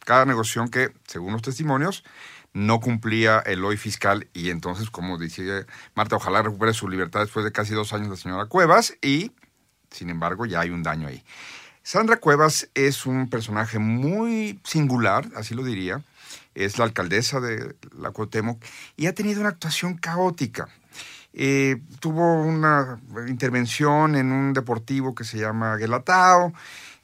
cada 0.04 0.24
negociación 0.24 0.70
que, 0.70 0.90
según 1.06 1.34
los 1.34 1.42
testimonios, 1.42 2.02
no 2.52 2.80
cumplía 2.80 3.40
el 3.40 3.64
hoy 3.64 3.76
fiscal 3.76 4.28
y 4.34 4.50
entonces, 4.50 4.90
como 4.90 5.18
decía 5.18 5.66
Marta, 5.94 6.16
ojalá 6.16 6.42
recupere 6.42 6.72
su 6.74 6.88
libertad 6.88 7.20
después 7.20 7.44
de 7.44 7.52
casi 7.52 7.74
dos 7.74 7.92
años 7.92 8.08
la 8.08 8.16
señora 8.16 8.46
Cuevas 8.46 8.94
y, 9.00 9.32
sin 9.90 10.10
embargo, 10.10 10.46
ya 10.46 10.60
hay 10.60 10.70
un 10.70 10.82
daño 10.82 11.08
ahí. 11.08 11.24
Sandra 11.82 12.18
Cuevas 12.18 12.68
es 12.74 13.06
un 13.06 13.28
personaje 13.28 13.78
muy 13.78 14.60
singular, 14.64 15.28
así 15.34 15.54
lo 15.54 15.64
diría. 15.64 16.02
Es 16.54 16.78
la 16.78 16.84
alcaldesa 16.84 17.40
de 17.40 17.74
la 17.98 18.10
Cuauhtémoc 18.10 18.62
y 18.96 19.06
ha 19.06 19.14
tenido 19.14 19.40
una 19.40 19.50
actuación 19.50 19.96
caótica. 19.96 20.68
eh, 21.34 21.80
tuvo 21.98 22.42
una 22.42 23.00
intervención 23.26 24.16
en 24.16 24.32
un 24.32 24.52
deportivo 24.52 25.14
que 25.14 25.24
se 25.24 25.38
llama 25.38 25.76
Guelatao, 25.76 26.52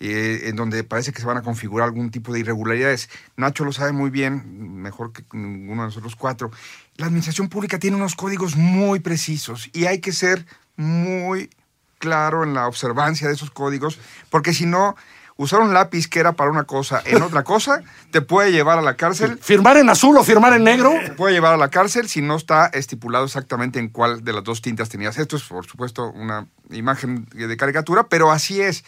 eh, 0.01 0.43
en 0.45 0.57
donde 0.57 0.85
parece 0.85 1.13
que 1.13 1.21
se 1.21 1.27
van 1.27 1.37
a 1.37 1.43
configurar 1.43 1.89
algún 1.89 2.11
tipo 2.11 2.33
de 2.33 2.41
irregularidades. 2.41 3.11
Nacho 3.37 3.65
lo 3.65 3.73
sabe 3.73 3.93
muy 3.93 4.11
bien, 4.11 4.81
mejor 4.81 5.13
que 5.13 5.25
ninguno 5.33 5.83
de 5.83 5.89
nosotros 5.89 6.15
cuatro. 6.15 6.51
La 6.97 7.07
administración 7.07 7.49
pública 7.49 7.79
tiene 7.79 7.97
unos 7.97 8.15
códigos 8.15 8.57
muy 8.57 9.01
precisos 9.01 9.71
y 9.73 9.87
hay 9.87 10.01
que 10.01 10.13
ser 10.13 10.47
muy 10.77 11.51
claro 11.99 12.45
en 12.45 12.55
la 12.55 12.69
observancia 12.69 13.27
de 13.27 13.35
esos 13.35 13.51
códigos, 13.51 13.99
porque 14.31 14.55
si 14.55 14.67
no, 14.67 14.95
usar 15.37 15.61
un 15.61 15.73
lápiz 15.73 16.09
que 16.09 16.21
era 16.21 16.33
para 16.33 16.51
una 16.51 16.65
cosa 16.65 17.03
en 17.05 17.23
otra 17.23 17.45
cosa 17.45 17.83
te 18.11 18.21
puede 18.21 18.53
llevar 18.53 18.79
a 18.79 18.83
la 18.83 18.95
cárcel. 18.95 19.39
¿Firmar 19.43 19.77
en 19.77 19.89
azul 19.89 20.17
o 20.17 20.25
firmar 20.25 20.53
en 20.53 20.65
negro? 20.65 20.93
Te 21.05 21.13
puede 21.13 21.35
llevar 21.35 21.55
a 21.55 21.57
la 21.57 21.71
cárcel 21.71 22.09
si 22.09 22.21
no 22.23 22.37
está 22.37 22.67
estipulado 22.67 23.25
exactamente 23.25 23.79
en 23.79 23.89
cuál 23.89 24.25
de 24.25 24.33
las 24.33 24.45
dos 24.45 24.63
tintas 24.63 24.89
tenías. 24.89 25.19
Esto 25.19 25.37
es, 25.37 25.45
por 25.45 25.67
supuesto, 25.67 26.11
una 26.11 26.47
imagen 26.71 27.27
de 27.33 27.57
caricatura, 27.57 28.09
pero 28.09 28.31
así 28.31 28.61
es. 28.61 28.85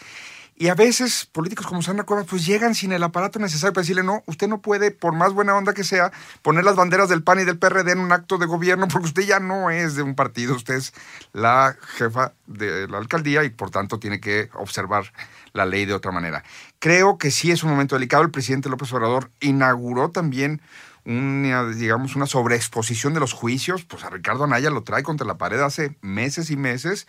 Y 0.61 0.69
a 0.69 0.75
veces 0.75 1.25
políticos 1.25 1.67
como 1.67 1.81
Sandra 1.81 2.05
Cuevas 2.05 2.27
pues 2.29 2.45
llegan 2.45 2.75
sin 2.75 2.93
el 2.93 3.03
aparato 3.03 3.39
necesario 3.39 3.73
para 3.73 3.81
decirle, 3.81 4.03
no, 4.03 4.23
usted 4.27 4.47
no 4.47 4.61
puede, 4.61 4.91
por 4.91 5.15
más 5.15 5.33
buena 5.33 5.57
onda 5.57 5.73
que 5.73 5.85
sea, 5.85 6.13
poner 6.43 6.65
las 6.65 6.77
banderas 6.77 7.09
del 7.09 7.23
PAN 7.23 7.41
y 7.41 7.45
del 7.45 7.59
PRD 7.59 7.93
en 7.93 7.99
un 7.99 8.13
acto 8.13 8.37
de 8.37 8.45
gobierno 8.45 8.87
porque 8.87 9.07
usted 9.07 9.23
ya 9.23 9.41
no 9.41 9.71
es 9.71 9.95
de 9.95 10.03
un 10.03 10.15
partido, 10.15 10.55
usted 10.55 10.75
es 10.75 10.93
la 11.33 11.75
jefa 11.97 12.35
de 12.47 12.87
la 12.89 12.99
alcaldía 12.99 13.43
y 13.45 13.49
por 13.49 13.71
tanto 13.71 13.99
tiene 13.99 14.21
que 14.21 14.51
observar 14.53 15.15
la 15.55 15.65
ley 15.65 15.87
de 15.87 15.95
otra 15.95 16.13
manera. 16.13 16.45
Creo 16.79 17.17
que 17.17 17.31
sí 17.31 17.51
es 17.51 17.63
un 17.63 17.71
momento 17.71 17.95
delicado. 17.95 18.23
El 18.23 18.31
presidente 18.31 18.69
López 18.69 18.93
Obrador 18.93 19.31
inauguró 19.41 20.11
también 20.11 20.61
una, 21.07 21.67
digamos, 21.71 22.17
una 22.17 22.27
sobreexposición 22.27 23.15
de 23.15 23.21
los 23.21 23.33
juicios. 23.33 23.85
Pues 23.85 24.05
a 24.05 24.11
Ricardo 24.11 24.45
Anaya 24.45 24.69
lo 24.69 24.83
trae 24.83 25.03
contra 25.03 25.27
la 25.27 25.39
pared 25.39 25.61
hace 25.61 25.97
meses 26.03 26.51
y 26.51 26.59
meses 26.59 27.07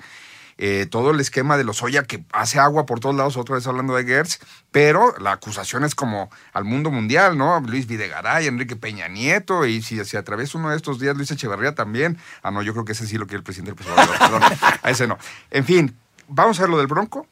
eh, 0.57 0.87
todo 0.89 1.11
el 1.11 1.19
esquema 1.19 1.57
de 1.57 1.63
los 1.63 1.83
Oya 1.83 2.03
que 2.03 2.23
hace 2.31 2.59
agua 2.59 2.85
por 2.85 2.99
todos 2.99 3.15
lados, 3.15 3.37
otra 3.37 3.55
vez 3.55 3.67
hablando 3.67 3.95
de 3.95 4.05
Gertz, 4.05 4.39
pero 4.71 5.13
la 5.19 5.33
acusación 5.33 5.83
es 5.83 5.95
como 5.95 6.29
al 6.53 6.65
mundo 6.65 6.91
mundial, 6.91 7.37
¿no? 7.37 7.59
Luis 7.61 7.87
Videgaray, 7.87 8.47
Enrique 8.47 8.75
Peña 8.75 9.07
Nieto, 9.07 9.65
y 9.65 9.81
si 9.81 10.03
se 10.05 10.17
atraviesa 10.17 10.57
uno 10.57 10.69
de 10.69 10.77
estos 10.77 10.99
días, 10.99 11.15
Luis 11.15 11.31
Echeverría 11.31 11.75
también. 11.75 12.17
Ah, 12.43 12.51
no, 12.51 12.61
yo 12.61 12.73
creo 12.73 12.85
que 12.85 12.93
ese 12.93 13.07
sí 13.07 13.17
lo 13.17 13.27
quiere 13.27 13.37
el 13.37 13.43
presidente 13.43 13.73
del 13.73 13.85
perdón, 13.85 14.43
a 14.83 14.89
ese 14.89 15.07
no. 15.07 15.17
En 15.49 15.65
fin, 15.65 15.95
vamos 16.27 16.59
a 16.59 16.63
ver 16.63 16.69
lo 16.69 16.77
del 16.77 16.87
Bronco. 16.87 17.27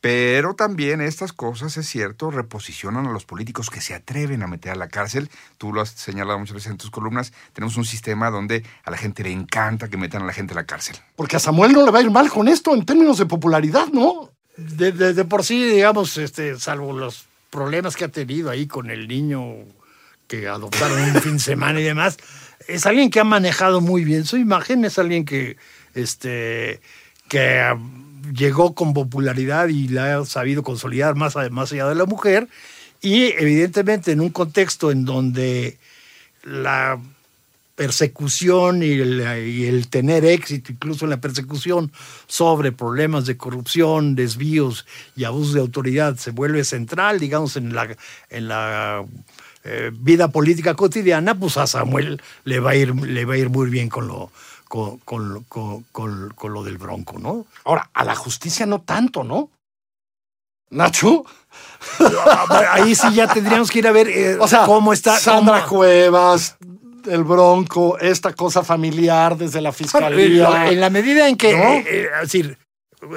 Pero 0.00 0.54
también 0.54 1.02
estas 1.02 1.34
cosas, 1.34 1.76
es 1.76 1.86
cierto, 1.86 2.30
reposicionan 2.30 3.06
a 3.06 3.12
los 3.12 3.26
políticos 3.26 3.68
que 3.68 3.82
se 3.82 3.94
atreven 3.94 4.42
a 4.42 4.46
meter 4.46 4.72
a 4.72 4.74
la 4.74 4.88
cárcel. 4.88 5.28
Tú 5.58 5.74
lo 5.74 5.82
has 5.82 5.90
señalado 5.90 6.38
muchas 6.38 6.54
veces 6.54 6.70
en 6.70 6.78
tus 6.78 6.90
columnas. 6.90 7.32
Tenemos 7.52 7.76
un 7.76 7.84
sistema 7.84 8.30
donde 8.30 8.64
a 8.84 8.90
la 8.90 8.96
gente 8.96 9.22
le 9.22 9.30
encanta 9.30 9.88
que 9.88 9.98
metan 9.98 10.22
a 10.22 10.26
la 10.26 10.32
gente 10.32 10.54
a 10.54 10.56
la 10.56 10.64
cárcel. 10.64 10.96
Porque 11.16 11.36
a 11.36 11.38
Samuel 11.38 11.72
no 11.72 11.84
le 11.84 11.90
va 11.90 11.98
a 11.98 12.02
ir 12.02 12.10
mal 12.10 12.30
con 12.30 12.48
esto 12.48 12.74
en 12.74 12.86
términos 12.86 13.18
de 13.18 13.26
popularidad, 13.26 13.88
¿no? 13.88 14.30
De, 14.56 15.24
por 15.26 15.44
sí, 15.44 15.64
digamos, 15.64 16.16
este, 16.16 16.58
salvo 16.58 16.92
los 16.94 17.26
problemas 17.50 17.94
que 17.94 18.04
ha 18.04 18.08
tenido 18.08 18.48
ahí 18.48 18.66
con 18.66 18.90
el 18.90 19.06
niño 19.06 19.54
que 20.26 20.48
adoptaron 20.48 21.00
un 21.00 21.14
fin 21.20 21.32
de 21.34 21.38
semana 21.40 21.80
y 21.80 21.82
demás, 21.82 22.16
es 22.68 22.86
alguien 22.86 23.10
que 23.10 23.20
ha 23.20 23.24
manejado 23.24 23.80
muy 23.80 24.04
bien 24.04 24.24
su 24.24 24.36
imagen, 24.36 24.84
es 24.84 24.98
alguien 24.98 25.24
que, 25.24 25.56
este, 25.94 26.80
que 27.30 27.62
llegó 28.34 28.74
con 28.74 28.92
popularidad 28.92 29.68
y 29.68 29.88
la 29.88 30.18
ha 30.18 30.24
sabido 30.26 30.62
consolidar 30.64 31.14
más, 31.14 31.36
más 31.50 31.72
allá 31.72 31.88
de 31.88 31.94
la 31.94 32.04
mujer. 32.04 32.48
Y 33.00 33.32
evidentemente 33.38 34.12
en 34.12 34.20
un 34.20 34.30
contexto 34.30 34.90
en 34.90 35.04
donde 35.04 35.78
la 36.42 37.00
persecución 37.76 38.82
y 38.82 38.90
el, 38.90 39.88
tener 39.88 40.26
éxito, 40.26 40.72
incluso 40.72 41.06
en 41.06 41.10
la 41.10 41.20
persecución 41.20 41.92
sobre 42.26 42.72
problemas 42.72 43.24
de 43.24 43.38
corrupción, 43.38 44.16
desvíos 44.16 44.84
y 45.16 45.24
abusos 45.24 45.54
de 45.54 45.60
autoridad, 45.60 46.16
se 46.16 46.32
vuelve 46.32 46.64
central, 46.64 47.20
digamos, 47.20 47.56
en 47.56 47.74
la, 47.74 47.96
en 48.28 48.48
la 48.48 49.06
eh, 49.64 49.92
vida 49.94 50.28
política 50.28 50.74
cotidiana, 50.74 51.38
pues 51.38 51.56
a 51.56 51.66
Samuel 51.66 52.20
le 52.44 52.60
va 52.60 52.72
a 52.72 52.76
ir, 52.76 52.94
le 52.94 53.24
va 53.24 53.34
a 53.34 53.38
ir 53.38 53.48
muy 53.48 53.70
bien 53.70 53.88
con 53.88 54.08
lo, 54.08 54.30
con, 54.70 55.44
con, 55.48 56.52
lo 56.54 56.62
del 56.62 56.78
bronco, 56.78 57.18
¿no? 57.18 57.44
Ahora, 57.64 57.90
a 57.92 58.04
la 58.04 58.14
justicia 58.14 58.66
no 58.66 58.82
tanto, 58.82 59.24
¿no? 59.24 59.50
Nacho. 60.70 61.24
Ahí 62.70 62.94
sí 62.94 63.12
ya 63.12 63.26
tendríamos 63.26 63.68
que 63.68 63.80
ir 63.80 63.88
a 63.88 63.92
ver 63.92 64.08
eh, 64.08 64.38
o 64.38 64.46
sea, 64.46 64.64
cómo 64.64 64.92
está. 64.92 65.18
Sandra 65.18 65.66
Cuevas, 65.66 66.56
el 67.08 67.24
bronco, 67.24 67.98
esta 67.98 68.32
cosa 68.32 68.62
familiar 68.62 69.36
desde 69.36 69.60
la 69.60 69.72
fiscalía. 69.72 70.70
En 70.70 70.80
la 70.80 70.88
medida 70.88 71.28
en 71.28 71.36
que, 71.36 71.50
eh, 71.50 71.84
eh, 71.88 72.08
es 72.14 72.32
decir, 72.32 72.56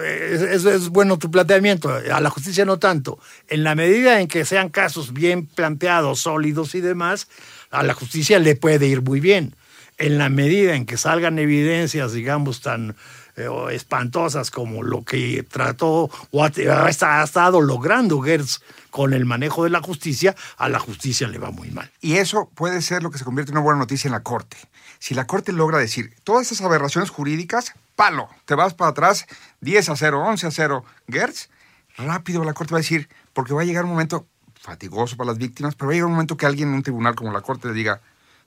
es, 0.04 0.66
es, 0.66 0.90
bueno 0.90 1.20
tu 1.20 1.30
planteamiento, 1.30 1.90
a 1.90 2.20
la 2.20 2.32
justicia 2.32 2.66
no 2.66 2.80
tanto. 2.80 3.20
En 3.48 3.64
la 3.64 3.76
medida 3.76 4.20
en 4.22 4.28
que 4.28 4.44
sean 4.44 4.70
casos 4.70 5.14
bien 5.14 5.46
planteados, 5.46 6.22
sólidos 6.22 6.74
y 6.74 6.82
demás, 6.82 7.28
a 7.70 7.84
la 7.84 7.94
justicia 7.94 8.40
le 8.40 8.56
puede 8.56 8.88
ir 8.88 9.04
muy 9.04 9.20
bien 9.20 9.56
en 9.98 10.18
la 10.18 10.30
medida 10.30 10.76
en 10.76 10.86
que 10.86 10.98
salgan 10.98 11.40
evidencias, 11.40 12.14
digamos, 12.14 12.62
tan 12.62 12.96
eh, 13.36 13.50
espantosas 13.72 14.52
como 14.52 14.84
lo 14.84 15.04
que 15.04 15.44
trató 15.44 16.12
o 16.30 16.44
ha, 16.44 16.90
estado 16.90 17.62
logrando 17.62 18.22
Gertz 18.22 18.62
con 18.92 19.14
el 19.14 19.26
manejo 19.26 19.64
de 19.64 19.72
la 19.72 19.82
justicia, 19.82 20.36
a 20.58 20.70
la 20.70 20.78
justicia 20.80 21.28
le 21.28 21.40
va 21.40 21.50
muy 21.50 21.72
mal. 21.72 21.92
Y 22.00 22.18
eso 22.18 22.52
puede 22.54 22.82
ser 22.84 23.02
lo 23.02 23.10
que 23.10 23.18
se 23.18 23.26
convierte 23.26 23.52
en 23.52 23.58
una 23.58 23.64
buena 23.64 23.80
noticia 23.80 24.08
en 24.08 24.12
la 24.12 24.22
Corte. 24.22 24.58
Si 25.00 25.16
la 25.16 25.26
Corte 25.26 25.52
logra 25.52 25.80
decir, 25.80 26.14
todas 26.24 26.52
esas 26.52 26.64
aberraciones 26.64 27.10
jurídicas, 27.10 27.74
palo, 27.96 28.30
te 28.46 28.54
vas 28.54 28.76
para 28.76 28.92
atrás, 28.92 29.26
10 29.62 29.90
a 29.90 29.96
0, 29.96 30.24
11 30.28 30.48
a 30.48 30.52
0, 30.52 30.86
Gertz, 31.10 31.50
rápido 31.98 32.44
la 32.44 32.54
Corte 32.54 32.74
va 32.74 32.78
a 32.78 32.82
decir, 32.82 33.10
porque 33.34 33.56
va 33.56 33.64
a 33.64 33.66
llegar 33.66 33.86
un 33.86 33.92
momento 33.92 34.28
fatigoso 34.62 35.18
para 35.18 35.32
las 35.32 35.40
víctimas, 35.40 35.74
pero 35.74 35.88
va 35.88 35.94
a 35.94 35.96
llegar 35.96 36.06
un 36.06 36.14
momento 36.14 36.38
que 36.38 36.46
alguien 36.46 36.70
en 36.70 36.76
un 36.76 36.84
tribunal 36.84 37.16
como 37.16 37.32
la 37.32 37.42
Corte 37.42 37.68
le 37.68 37.74
diga, 37.74 38.00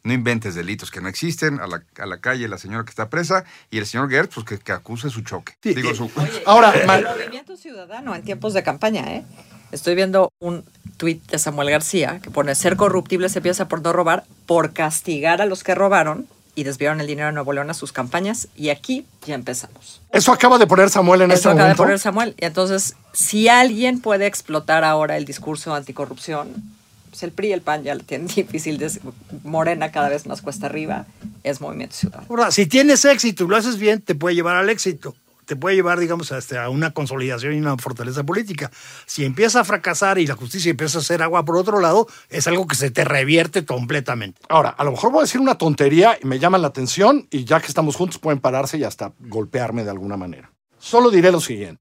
no 0.07 0.13
inventes 0.13 0.55
delitos 0.55 0.93
que 0.93 1.01
no 1.01 1.09
existen, 1.09 1.59
a 1.59 1.67
la, 1.67 1.83
a 1.99 2.07
la 2.07 2.19
calle 2.19 2.47
la 2.47 2.59
señora 2.59 2.85
que 2.85 2.91
está 2.91 3.11
presa 3.11 3.45
y 3.73 3.79
el 3.79 3.87
señor 3.87 4.09
Gertz, 4.09 4.37
pues 4.37 4.61
que, 4.61 4.73
acuse 4.73 5.11
su 5.11 5.23
choque. 5.23 5.55
Digo, 5.63 5.95
su... 5.97 6.09
Ahora, 6.47 6.71
el 6.71 7.05
movimiento 7.05 7.57
ciudadano 7.57 8.15
en 8.15 8.23
tiempos 8.23 8.55
de 8.55 8.63
campaña, 8.63 9.03
¿eh? 9.13 9.25
Estoy 9.73 9.97
viendo 9.97 10.31
un 10.39 10.65
tuit 10.97 11.29
de 11.29 11.41
Samuel 11.41 11.71
García 11.71 12.21
que 12.23 12.31
pone 12.31 12.55
ser 12.55 12.77
corruptible 12.77 13.29
se 13.29 13.41
empieza 13.41 13.67
por 13.67 13.83
no 13.83 13.93
robar, 13.93 14.25
por 14.47 14.73
castigar 14.73 15.43
a 15.43 15.47
los 15.47 15.65
que 15.65 15.75
robaron 15.75 16.29
y 16.55 16.63
desviaron 16.63 17.01
el 17.01 17.09
dinero 17.09 17.27
de 17.27 17.33
Nuevo 17.33 17.53
León 17.53 17.69
a 17.69 17.75
sus 17.75 17.91
campañas 17.91 18.47
y 18.55 18.69
aquí 18.69 19.05
ya 19.27 19.35
empezamos. 19.35 20.01
Eso 20.13 20.33
acaba 20.33 20.59
de 20.59 20.69
poner 20.69 20.89
Samuel 20.89 21.23
en 21.23 21.33
Eso 21.33 21.51
este 21.51 21.51
acaba 21.51 21.69
de 21.69 21.75
poner 21.75 21.99
Samuel. 21.99 22.37
Y 22.39 22.45
entonces, 22.45 22.95
si 23.13 23.49
alguien 23.49 24.01
puede 24.01 24.27
explotar 24.27 24.85
ahora 24.85 25.17
el 25.17 25.25
discurso 25.25 25.75
anticorrupción, 25.75 26.76
pues, 27.17 27.23
el 27.23 27.33
PRI 27.33 27.49
y 27.49 27.53
el 27.53 27.63
PAN 27.63 27.83
ya 27.83 27.95
lo 27.95 28.05
tienen 28.05 28.27
difícil, 28.35 28.79
de, 28.79 28.91
Morena 29.43 29.91
cada 29.91 30.09
vez 30.09 30.27
más 30.27 30.43
cuesta 30.43 30.67
arriba, 30.67 31.07
es 31.43 31.61
Movimiento 31.61 31.97
Ciudadano. 31.97 32.27
Ahora, 32.29 32.51
si 32.51 32.67
tienes 32.67 33.05
éxito 33.05 33.45
y 33.45 33.49
lo 33.49 33.57
haces 33.57 33.79
bien, 33.79 34.03
te 34.03 34.15
puede 34.15 34.35
llevar 34.35 34.57
al 34.57 34.69
éxito. 34.69 35.15
Te 35.47 35.55
puede 35.55 35.77
llevar, 35.77 36.01
digamos, 36.01 36.33
hasta 36.33 36.65
a 36.65 36.71
una 36.71 36.91
consolidación 36.91 37.55
y 37.55 37.59
una 37.59 37.77
fortaleza 37.77 38.25
política. 38.25 38.71
Si 39.07 39.25
empieza 39.25 39.61
a 39.61 39.65
fracasar 39.65 40.19
y 40.19 40.27
la 40.27 40.35
justicia 40.35 40.71
empieza 40.71 40.99
a 40.99 41.03
hacer 41.03 41.23
agua 41.23 41.45
por 41.45 41.57
otro 41.57 41.79
lado, 41.79 42.09
es 42.31 42.49
algo 42.49 42.67
que 42.67 42.75
se 42.75 42.91
te 42.91 43.05
revierte 43.05 43.65
completamente. 43.65 44.41
Ahora, 44.49 44.71
a 44.71 44.83
lo 44.83 44.91
mejor 44.91 45.13
voy 45.13 45.21
a 45.21 45.23
decir 45.23 45.41
una 45.41 45.57
tontería 45.57 46.19
y 46.21 46.27
me 46.27 46.41
llama 46.41 46.59
la 46.59 46.67
atención 46.67 47.29
y 47.31 47.45
ya 47.45 47.61
que 47.61 47.69
estamos 47.69 47.95
juntos 47.95 48.19
pueden 48.19 48.41
pararse 48.41 48.77
y 48.77 48.83
hasta 48.83 49.13
golpearme 49.21 49.85
de 49.85 49.91
alguna 49.91 50.17
manera. 50.17 50.51
Solo 50.81 51.11
diré 51.11 51.31
lo 51.31 51.41
siguiente. 51.41 51.81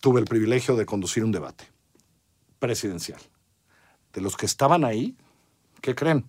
Tuve 0.00 0.18
el 0.18 0.26
privilegio 0.26 0.74
de 0.74 0.84
conducir 0.84 1.22
un 1.22 1.30
debate 1.30 1.73
presidencial. 2.64 3.20
De 4.14 4.22
los 4.22 4.38
que 4.38 4.46
estaban 4.46 4.86
ahí, 4.86 5.18
¿qué 5.82 5.94
creen? 5.94 6.24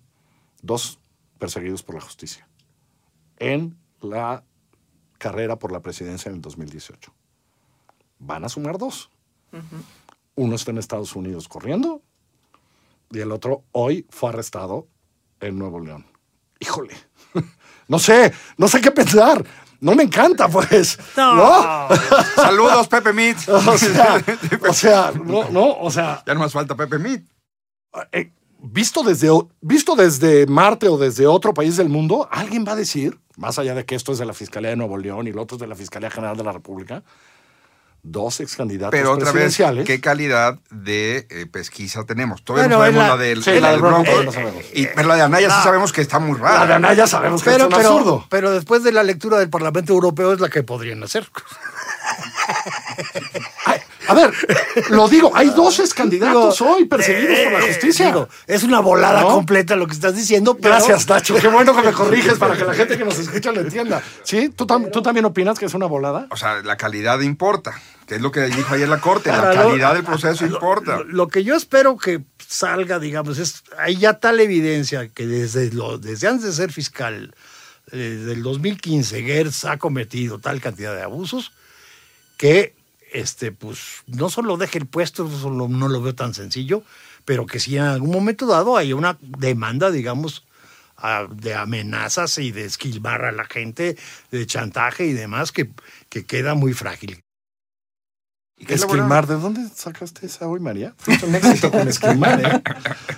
Dos 0.60 0.98
perseguidos 1.38 1.82
por 1.82 1.94
la 1.94 2.02
justicia 2.02 2.46
en 3.38 3.78
la 4.02 4.44
carrera 5.16 5.58
por 5.58 5.72
la 5.72 5.80
presidencia 5.80 6.28
en 6.28 6.34
el 6.34 6.42
2018. 6.42 7.10
Van 8.18 8.44
a 8.44 8.50
sumar 8.50 8.76
dos. 8.76 9.08
Uno 10.34 10.54
está 10.56 10.72
en 10.72 10.78
Estados 10.78 11.16
Unidos 11.16 11.48
corriendo 11.48 12.02
y 13.10 13.20
el 13.20 13.32
otro 13.32 13.64
hoy 13.72 14.06
fue 14.10 14.28
arrestado 14.28 14.88
en 15.40 15.58
Nuevo 15.58 15.80
León. 15.80 16.04
Híjole, 16.60 16.94
no 17.88 17.98
sé, 17.98 18.30
no 18.58 18.68
sé 18.68 18.82
qué 18.82 18.90
pensar. 18.90 19.42
No 19.80 19.94
me 19.94 20.04
encanta, 20.04 20.48
pues. 20.48 20.98
No. 21.16 21.88
Saludos, 22.36 22.88
Pepe 22.88 23.12
Meat. 23.12 23.36
O 24.68 24.72
sea, 24.72 25.12
no, 25.12 25.48
no, 25.50 25.78
o 25.78 25.90
sea. 25.90 26.22
Ya 26.26 26.34
no 26.34 26.40
más 26.40 26.52
falta 26.52 26.74
Pepe 26.74 26.98
Meat. 26.98 27.22
Eh, 28.12 28.32
visto, 28.60 29.02
desde, 29.02 29.28
visto 29.60 29.94
desde 29.94 30.46
Marte 30.46 30.88
o 30.88 30.98
desde 30.98 31.26
otro 31.26 31.54
país 31.54 31.76
del 31.76 31.88
mundo, 31.88 32.28
alguien 32.30 32.64
va 32.66 32.72
a 32.72 32.76
decir, 32.76 33.18
más 33.36 33.58
allá 33.58 33.74
de 33.74 33.84
que 33.84 33.94
esto 33.94 34.12
es 34.12 34.18
de 34.18 34.26
la 34.26 34.34
Fiscalía 34.34 34.70
de 34.70 34.76
Nuevo 34.76 34.96
León 34.98 35.26
y 35.26 35.32
lo 35.32 35.42
otro 35.42 35.56
es 35.56 35.60
de 35.60 35.66
la 35.66 35.74
Fiscalía 35.74 36.10
General 36.10 36.36
de 36.36 36.44
la 36.44 36.52
República, 36.52 37.02
dos 38.08 38.40
ex 38.40 38.54
candidatos 38.56 38.92
Pero 38.92 39.10
otra 39.12 39.26
vez, 39.26 39.32
presidenciales. 39.32 39.84
¿qué 39.84 40.00
calidad 40.00 40.58
de 40.70 41.26
eh, 41.28 41.46
pesquisa 41.50 42.04
tenemos? 42.04 42.44
Todavía 42.44 42.68
Bueno, 42.76 42.76
no 42.78 42.82
sabemos 42.84 43.02
la, 43.02 43.16
la- 43.16 43.22
del, 43.22 43.42
sí, 43.44 43.50
la 43.54 43.60
la 43.60 43.68
del 43.72 43.80
del 43.82 43.90
Bronco, 43.90 44.10
Bronco. 44.10 44.24
no 44.24 44.32
sabemos. 44.32 44.64
Y, 44.72 44.86
pero 44.86 45.08
la 45.08 45.14
de 45.16 45.22
Anaya 45.22 45.50
sí 45.50 45.62
sabemos 45.62 45.92
que 45.92 46.00
está 46.02 46.18
muy 46.18 46.38
La 46.38 46.50
de 46.50 46.56
rara. 46.58 46.76
Anaya 46.76 47.06
sabemos 47.06 47.42
que 47.42 47.50
Pero, 47.50 47.64
es 47.64 47.70
un 47.72 47.76
pero, 47.76 47.88
absurdo. 47.90 48.26
pero 48.30 48.50
después 48.52 48.82
de 48.84 48.92
la 48.92 49.02
lectura 49.02 49.38
del 49.38 49.50
Parlamento 49.50 49.92
Europeo 49.92 50.32
es 50.32 50.40
la 50.40 50.48
que 50.48 50.62
podrían 50.62 51.02
hacer. 51.02 51.28
A 54.08 54.14
ver, 54.14 54.30
lo 54.90 55.08
digo, 55.08 55.32
hay 55.34 55.50
dos 55.50 55.80
ex 55.80 55.92
candidatos 55.92 56.60
hoy 56.60 56.84
perseguidos 56.84 57.38
por 57.40 57.52
la 57.54 57.58
Eh, 57.58 57.68
justicia. 57.72 58.06
digo, 58.06 58.28
es 58.46 58.62
una 58.62 58.78
volada 58.78 59.22
¿No? 59.22 59.28
completa 59.30 59.74
lo 59.74 59.86
que 59.88 59.94
estás 59.94 60.14
diciendo. 60.14 60.56
pero- 60.56 60.74
Gracias, 60.76 61.08
Nacho. 61.08 61.34
Qué 61.40 61.48
bueno 61.48 61.74
que 61.74 61.82
me 61.82 61.92
corriges 61.92 62.38
para 62.38 62.56
que 62.56 62.64
la 62.64 62.74
gente 62.74 62.96
que 62.96 63.04
nos 63.04 63.18
escucha 63.18 63.50
lo 63.50 63.62
entienda. 63.62 64.00
¿Sí? 64.22 64.48
¿Tú, 64.50 64.64
tam- 64.64 64.90
tú 64.92 65.02
también 65.02 65.24
opinas 65.24 65.58
que 65.58 65.66
es 65.66 65.74
una 65.74 65.86
volada? 65.86 66.28
O 66.30 66.36
sea, 66.36 66.62
la 66.62 66.76
calidad 66.76 67.18
importa, 67.20 67.74
que 68.06 68.14
es 68.16 68.20
lo 68.20 68.30
que 68.30 68.42
dijo 68.42 68.74
ayer 68.74 68.88
la 68.88 69.00
Corte. 69.00 69.30
La 69.30 69.52
calidad 69.52 69.94
del 69.94 70.04
proceso 70.04 70.46
importa. 70.46 70.98
Lo, 70.98 71.04
lo 71.04 71.28
que 71.28 71.42
yo 71.42 71.56
espero 71.56 71.96
que 71.96 72.22
salga, 72.46 73.00
digamos, 73.00 73.38
es 73.38 73.64
hay 73.76 73.96
ya 73.96 74.14
tal 74.20 74.38
evidencia 74.38 75.08
que 75.08 75.26
desde, 75.26 75.72
lo, 75.72 75.98
desde 75.98 76.28
antes 76.28 76.44
de 76.46 76.52
ser 76.52 76.72
fiscal, 76.72 77.34
desde 77.90 78.32
el 78.34 78.42
2015, 78.44 79.22
Gertz 79.24 79.64
ha 79.64 79.78
cometido 79.78 80.38
tal 80.38 80.60
cantidad 80.60 80.94
de 80.94 81.02
abusos 81.02 81.50
que 82.36 82.74
este, 83.12 83.52
pues, 83.52 84.02
no 84.06 84.28
solo 84.30 84.56
deje 84.56 84.78
el 84.78 84.86
puesto, 84.86 85.26
eso 85.26 85.38
solo 85.38 85.68
no 85.68 85.88
lo 85.88 86.02
veo 86.02 86.14
tan 86.14 86.34
sencillo, 86.34 86.82
pero 87.24 87.46
que 87.46 87.60
si 87.60 87.76
en 87.76 87.84
algún 87.84 88.10
momento 88.10 88.46
dado 88.46 88.76
hay 88.76 88.92
una 88.92 89.16
demanda, 89.20 89.90
digamos, 89.90 90.44
a- 90.96 91.26
de 91.30 91.54
amenazas 91.54 92.38
y 92.38 92.52
de 92.52 92.64
esquilmar 92.64 93.24
a 93.24 93.32
la 93.32 93.44
gente, 93.44 93.96
de 94.30 94.46
chantaje 94.46 95.06
y 95.06 95.12
demás, 95.12 95.52
que, 95.52 95.70
que 96.08 96.24
queda 96.26 96.54
muy 96.54 96.72
frágil. 96.74 97.20
¿Y 98.58 98.64
qué 98.64 98.74
es 98.74 98.80
Esquilmar, 98.82 99.26
¿de 99.26 99.34
dónde 99.36 99.68
sacaste 99.74 100.26
esa 100.26 100.48
hoy, 100.48 100.60
María? 100.60 100.94
Fuiste 100.96 101.26
un 101.26 101.34
éxito 101.34 101.70
con 101.70 101.86
esquilmar, 101.88 102.40
¿eh? 102.40 102.62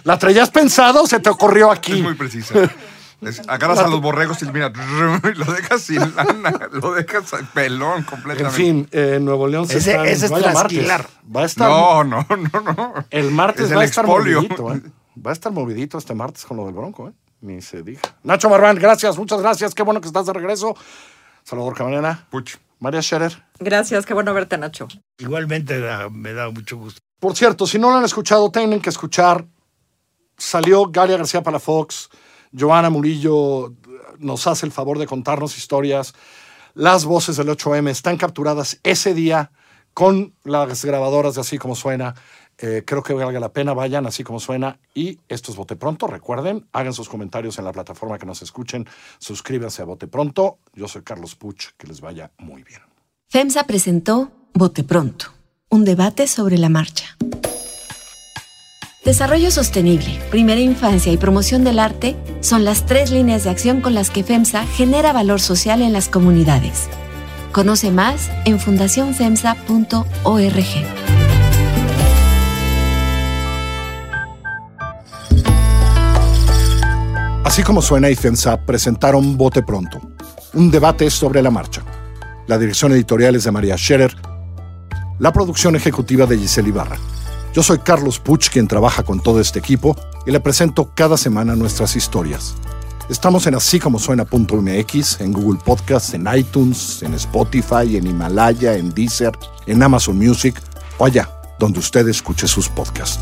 ¿La 0.03 0.19
traías 0.19 0.51
pensado 0.51 1.05
o 1.05 1.07
se 1.07 1.21
te 1.21 1.31
ocurrió 1.31 1.73
Es 1.73 1.79
aquí? 1.79 2.03
muy 2.03 2.15
precisa. 2.15 2.55
Agarras 3.49 3.79
a 3.81 3.89
los 3.89 4.01
borregos 4.01 4.41
y 4.43 4.47
mira, 4.53 4.73
y 5.25 5.35
lo 5.37 5.45
dejas 5.53 5.83
sin 5.83 5.99
lana, 6.15 6.69
lo 6.71 6.93
dejas 6.95 7.25
pelón 7.53 7.99
En 7.99 8.05
completamente. 8.05 8.57
fin, 8.57 8.89
eh, 8.93 9.15
en 9.17 9.25
Nuevo 9.25 9.49
León 9.49 9.67
se 9.67 9.79
Ese- 9.79 9.91
están- 9.93 10.07
ese 10.07 10.27
es 10.27 10.33
trasquilar. 10.33 11.07
Va 11.35 11.43
a 11.43 11.45
estar 11.47 11.69
No, 11.69 12.05
no, 12.05 12.25
no, 12.29 12.61
no. 12.73 12.95
El 13.11 13.31
martes 13.33 13.67
Es 13.71 13.77
va 13.77 13.81
a 13.81 13.85
estar 13.85 14.05
expolio. 14.05 14.43
movidito, 14.43 14.73
¿eh? 14.75 14.83
Va 15.27 15.31
a 15.31 15.33
estar 15.33 15.51
movidito 15.53 15.99
este 15.99 16.15
martes 16.15 16.45
con 16.45 16.57
lo 16.59 16.67
del 16.67 16.75
Bronco, 16.75 17.09
¿eh? 17.09 17.13
Ni 17.41 17.61
se 17.61 17.83
diga. 17.83 18.01
Nacho 18.23 18.49
Marván, 18.49 18.77
gracias, 18.77 19.17
muchas 19.19 19.41
gracias. 19.41 19.75
Qué 19.75 19.83
bueno 19.83 20.01
que 20.01 20.07
estás 20.09 20.27
de 20.27 20.33
regreso. 20.33 20.77
Salvador 21.45 21.75
Camarena, 21.77 22.27
Puch. 22.31 22.57
María 22.81 23.03
Scherer. 23.03 23.43
Gracias, 23.59 24.07
qué 24.07 24.15
bueno 24.15 24.33
verte, 24.33 24.57
Nacho. 24.59 24.87
Igualmente 25.19 25.81
da- 25.81 26.09
me 26.09 26.33
da 26.33 26.49
mucho 26.51 26.77
gusto. 26.77 27.01
Por 27.19 27.35
cierto, 27.37 27.67
si 27.67 27.79
no 27.81 27.91
lo 27.91 27.97
han 27.97 28.05
escuchado, 28.05 28.49
tienen 28.53 28.81
que 28.81 28.91
escuchar. 28.91 29.45
Salió 30.37 30.87
Galia 30.87 31.17
García 31.17 31.43
Palafox, 31.43 32.09
Joana 32.57 32.91
Murillo 32.91 33.75
nos 34.19 34.47
hace 34.47 34.67
el 34.67 34.73
favor 34.73 34.99
de 34.99 35.07
contarnos 35.07 35.57
historias. 35.57 36.15
Las 36.75 37.05
voces 37.05 37.37
del 37.37 37.49
8M 37.49 37.89
están 37.91 38.17
capturadas 38.17 38.79
ese 38.83 39.15
día 39.15 39.51
con 39.95 40.35
las 40.45 40.85
grabadoras 40.85 41.35
de 41.35 41.41
Así 41.41 41.59
Como 41.59 41.75
Suena. 41.75 42.15
Eh, 42.61 42.83
creo 42.85 43.03
que 43.03 43.15
valga 43.15 43.39
la 43.39 43.53
pena, 43.53 43.73
vayan 43.73 44.07
así 44.07 44.25
como 44.25 44.41
suena. 44.41 44.81
Y 44.93 45.21
esto 45.29 45.53
es 45.53 45.57
Bote 45.57 45.77
Pronto. 45.77 46.09
Recuerden, 46.09 46.67
hagan 46.73 46.93
sus 46.93 47.09
comentarios 47.09 47.59
en 47.59 47.65
la 47.65 47.73
plataforma 47.73 48.19
que 48.19 48.27
nos 48.27 48.43
escuchen. 48.43 48.87
Suscríbanse 49.19 49.83
a 49.83 49.85
Bote 49.85 50.09
Pronto. 50.09 50.59
Yo 50.75 50.89
soy 50.89 51.03
Carlos 51.03 51.37
Puch. 51.37 51.69
Que 51.77 51.87
les 51.87 52.01
vaya 52.01 52.33
muy 52.39 52.65
bien. 52.65 52.81
FEMSA 53.29 53.65
presentó 53.65 54.33
Bote 54.55 54.83
Pronto, 54.83 55.27
un 55.69 55.85
debate 55.85 56.27
sobre 56.27 56.59
la 56.59 56.69
marcha. 56.69 57.17
Desarrollo 59.09 59.51
sostenible, 59.51 60.21
primera 60.31 60.61
infancia 60.61 61.11
y 61.11 61.17
promoción 61.17 61.65
del 61.65 61.79
arte 61.79 62.15
son 62.41 62.67
las 62.67 62.85
tres 62.85 63.11
líneas 63.11 63.45
de 63.45 63.49
acción 63.49 63.81
con 63.81 63.95
las 63.95 64.11
que 64.11 64.23
FEMSA 64.23 64.67
genera 64.67 65.15
valor 65.15 65.41
social 65.41 65.81
en 65.81 65.95
las 65.95 66.11
comunidades. 66.11 66.91
Conoce 67.51 67.91
más 67.91 68.31
en 68.45 68.61
fundacionfemsa.org. 68.61 70.05
Así 77.45 77.63
como 77.63 77.81
suena 77.81 78.11
y 78.11 78.15
FEMSA 78.15 78.67
presentaron 78.67 79.39
Bote 79.39 79.63
Pronto, 79.63 80.03
un 80.53 80.71
debate 80.71 81.09
sobre 81.09 81.41
la 81.41 81.51
marcha. 81.51 81.83
La 82.47 82.59
dirección 82.59 82.93
editorial 82.93 83.37
es 83.37 83.45
de 83.45 83.53
María 83.53 83.79
Scherer, 83.79 84.15
la 85.19 85.33
producción 85.33 85.77
ejecutiva 85.77 86.27
de 86.27 86.37
Giselle 86.37 86.69
Ibarra. 86.69 86.99
Yo 87.59 87.65
soy 87.65 87.79
Carlos 87.79 88.21
Puch, 88.21 88.51
quien 88.51 88.69
trabaja 88.69 89.03
con 89.03 89.19
todo 89.19 89.41
este 89.41 89.59
equipo, 89.59 89.97
y 90.25 90.31
le 90.31 90.39
presento 90.39 90.93
cada 90.95 91.17
semana 91.17 91.57
nuestras 91.57 91.97
historias. 91.97 92.55
Estamos 93.09 93.49
en 93.49 93.57
así 93.57 93.81
como 93.81 93.99
en 95.19 95.33
Google 95.33 95.59
Podcast, 95.65 96.15
en 96.15 96.29
iTunes, 96.33 97.03
en 97.03 97.15
Spotify, 97.15 97.97
en 97.97 98.07
Himalaya, 98.07 98.77
en 98.77 98.95
Deezer, 98.95 99.33
en 99.67 99.83
Amazon 99.83 100.17
Music 100.17 100.55
o 100.99 101.07
allá 101.07 101.29
donde 101.59 101.81
usted 101.81 102.07
escuche 102.07 102.47
sus 102.47 102.69
podcasts. 102.69 103.19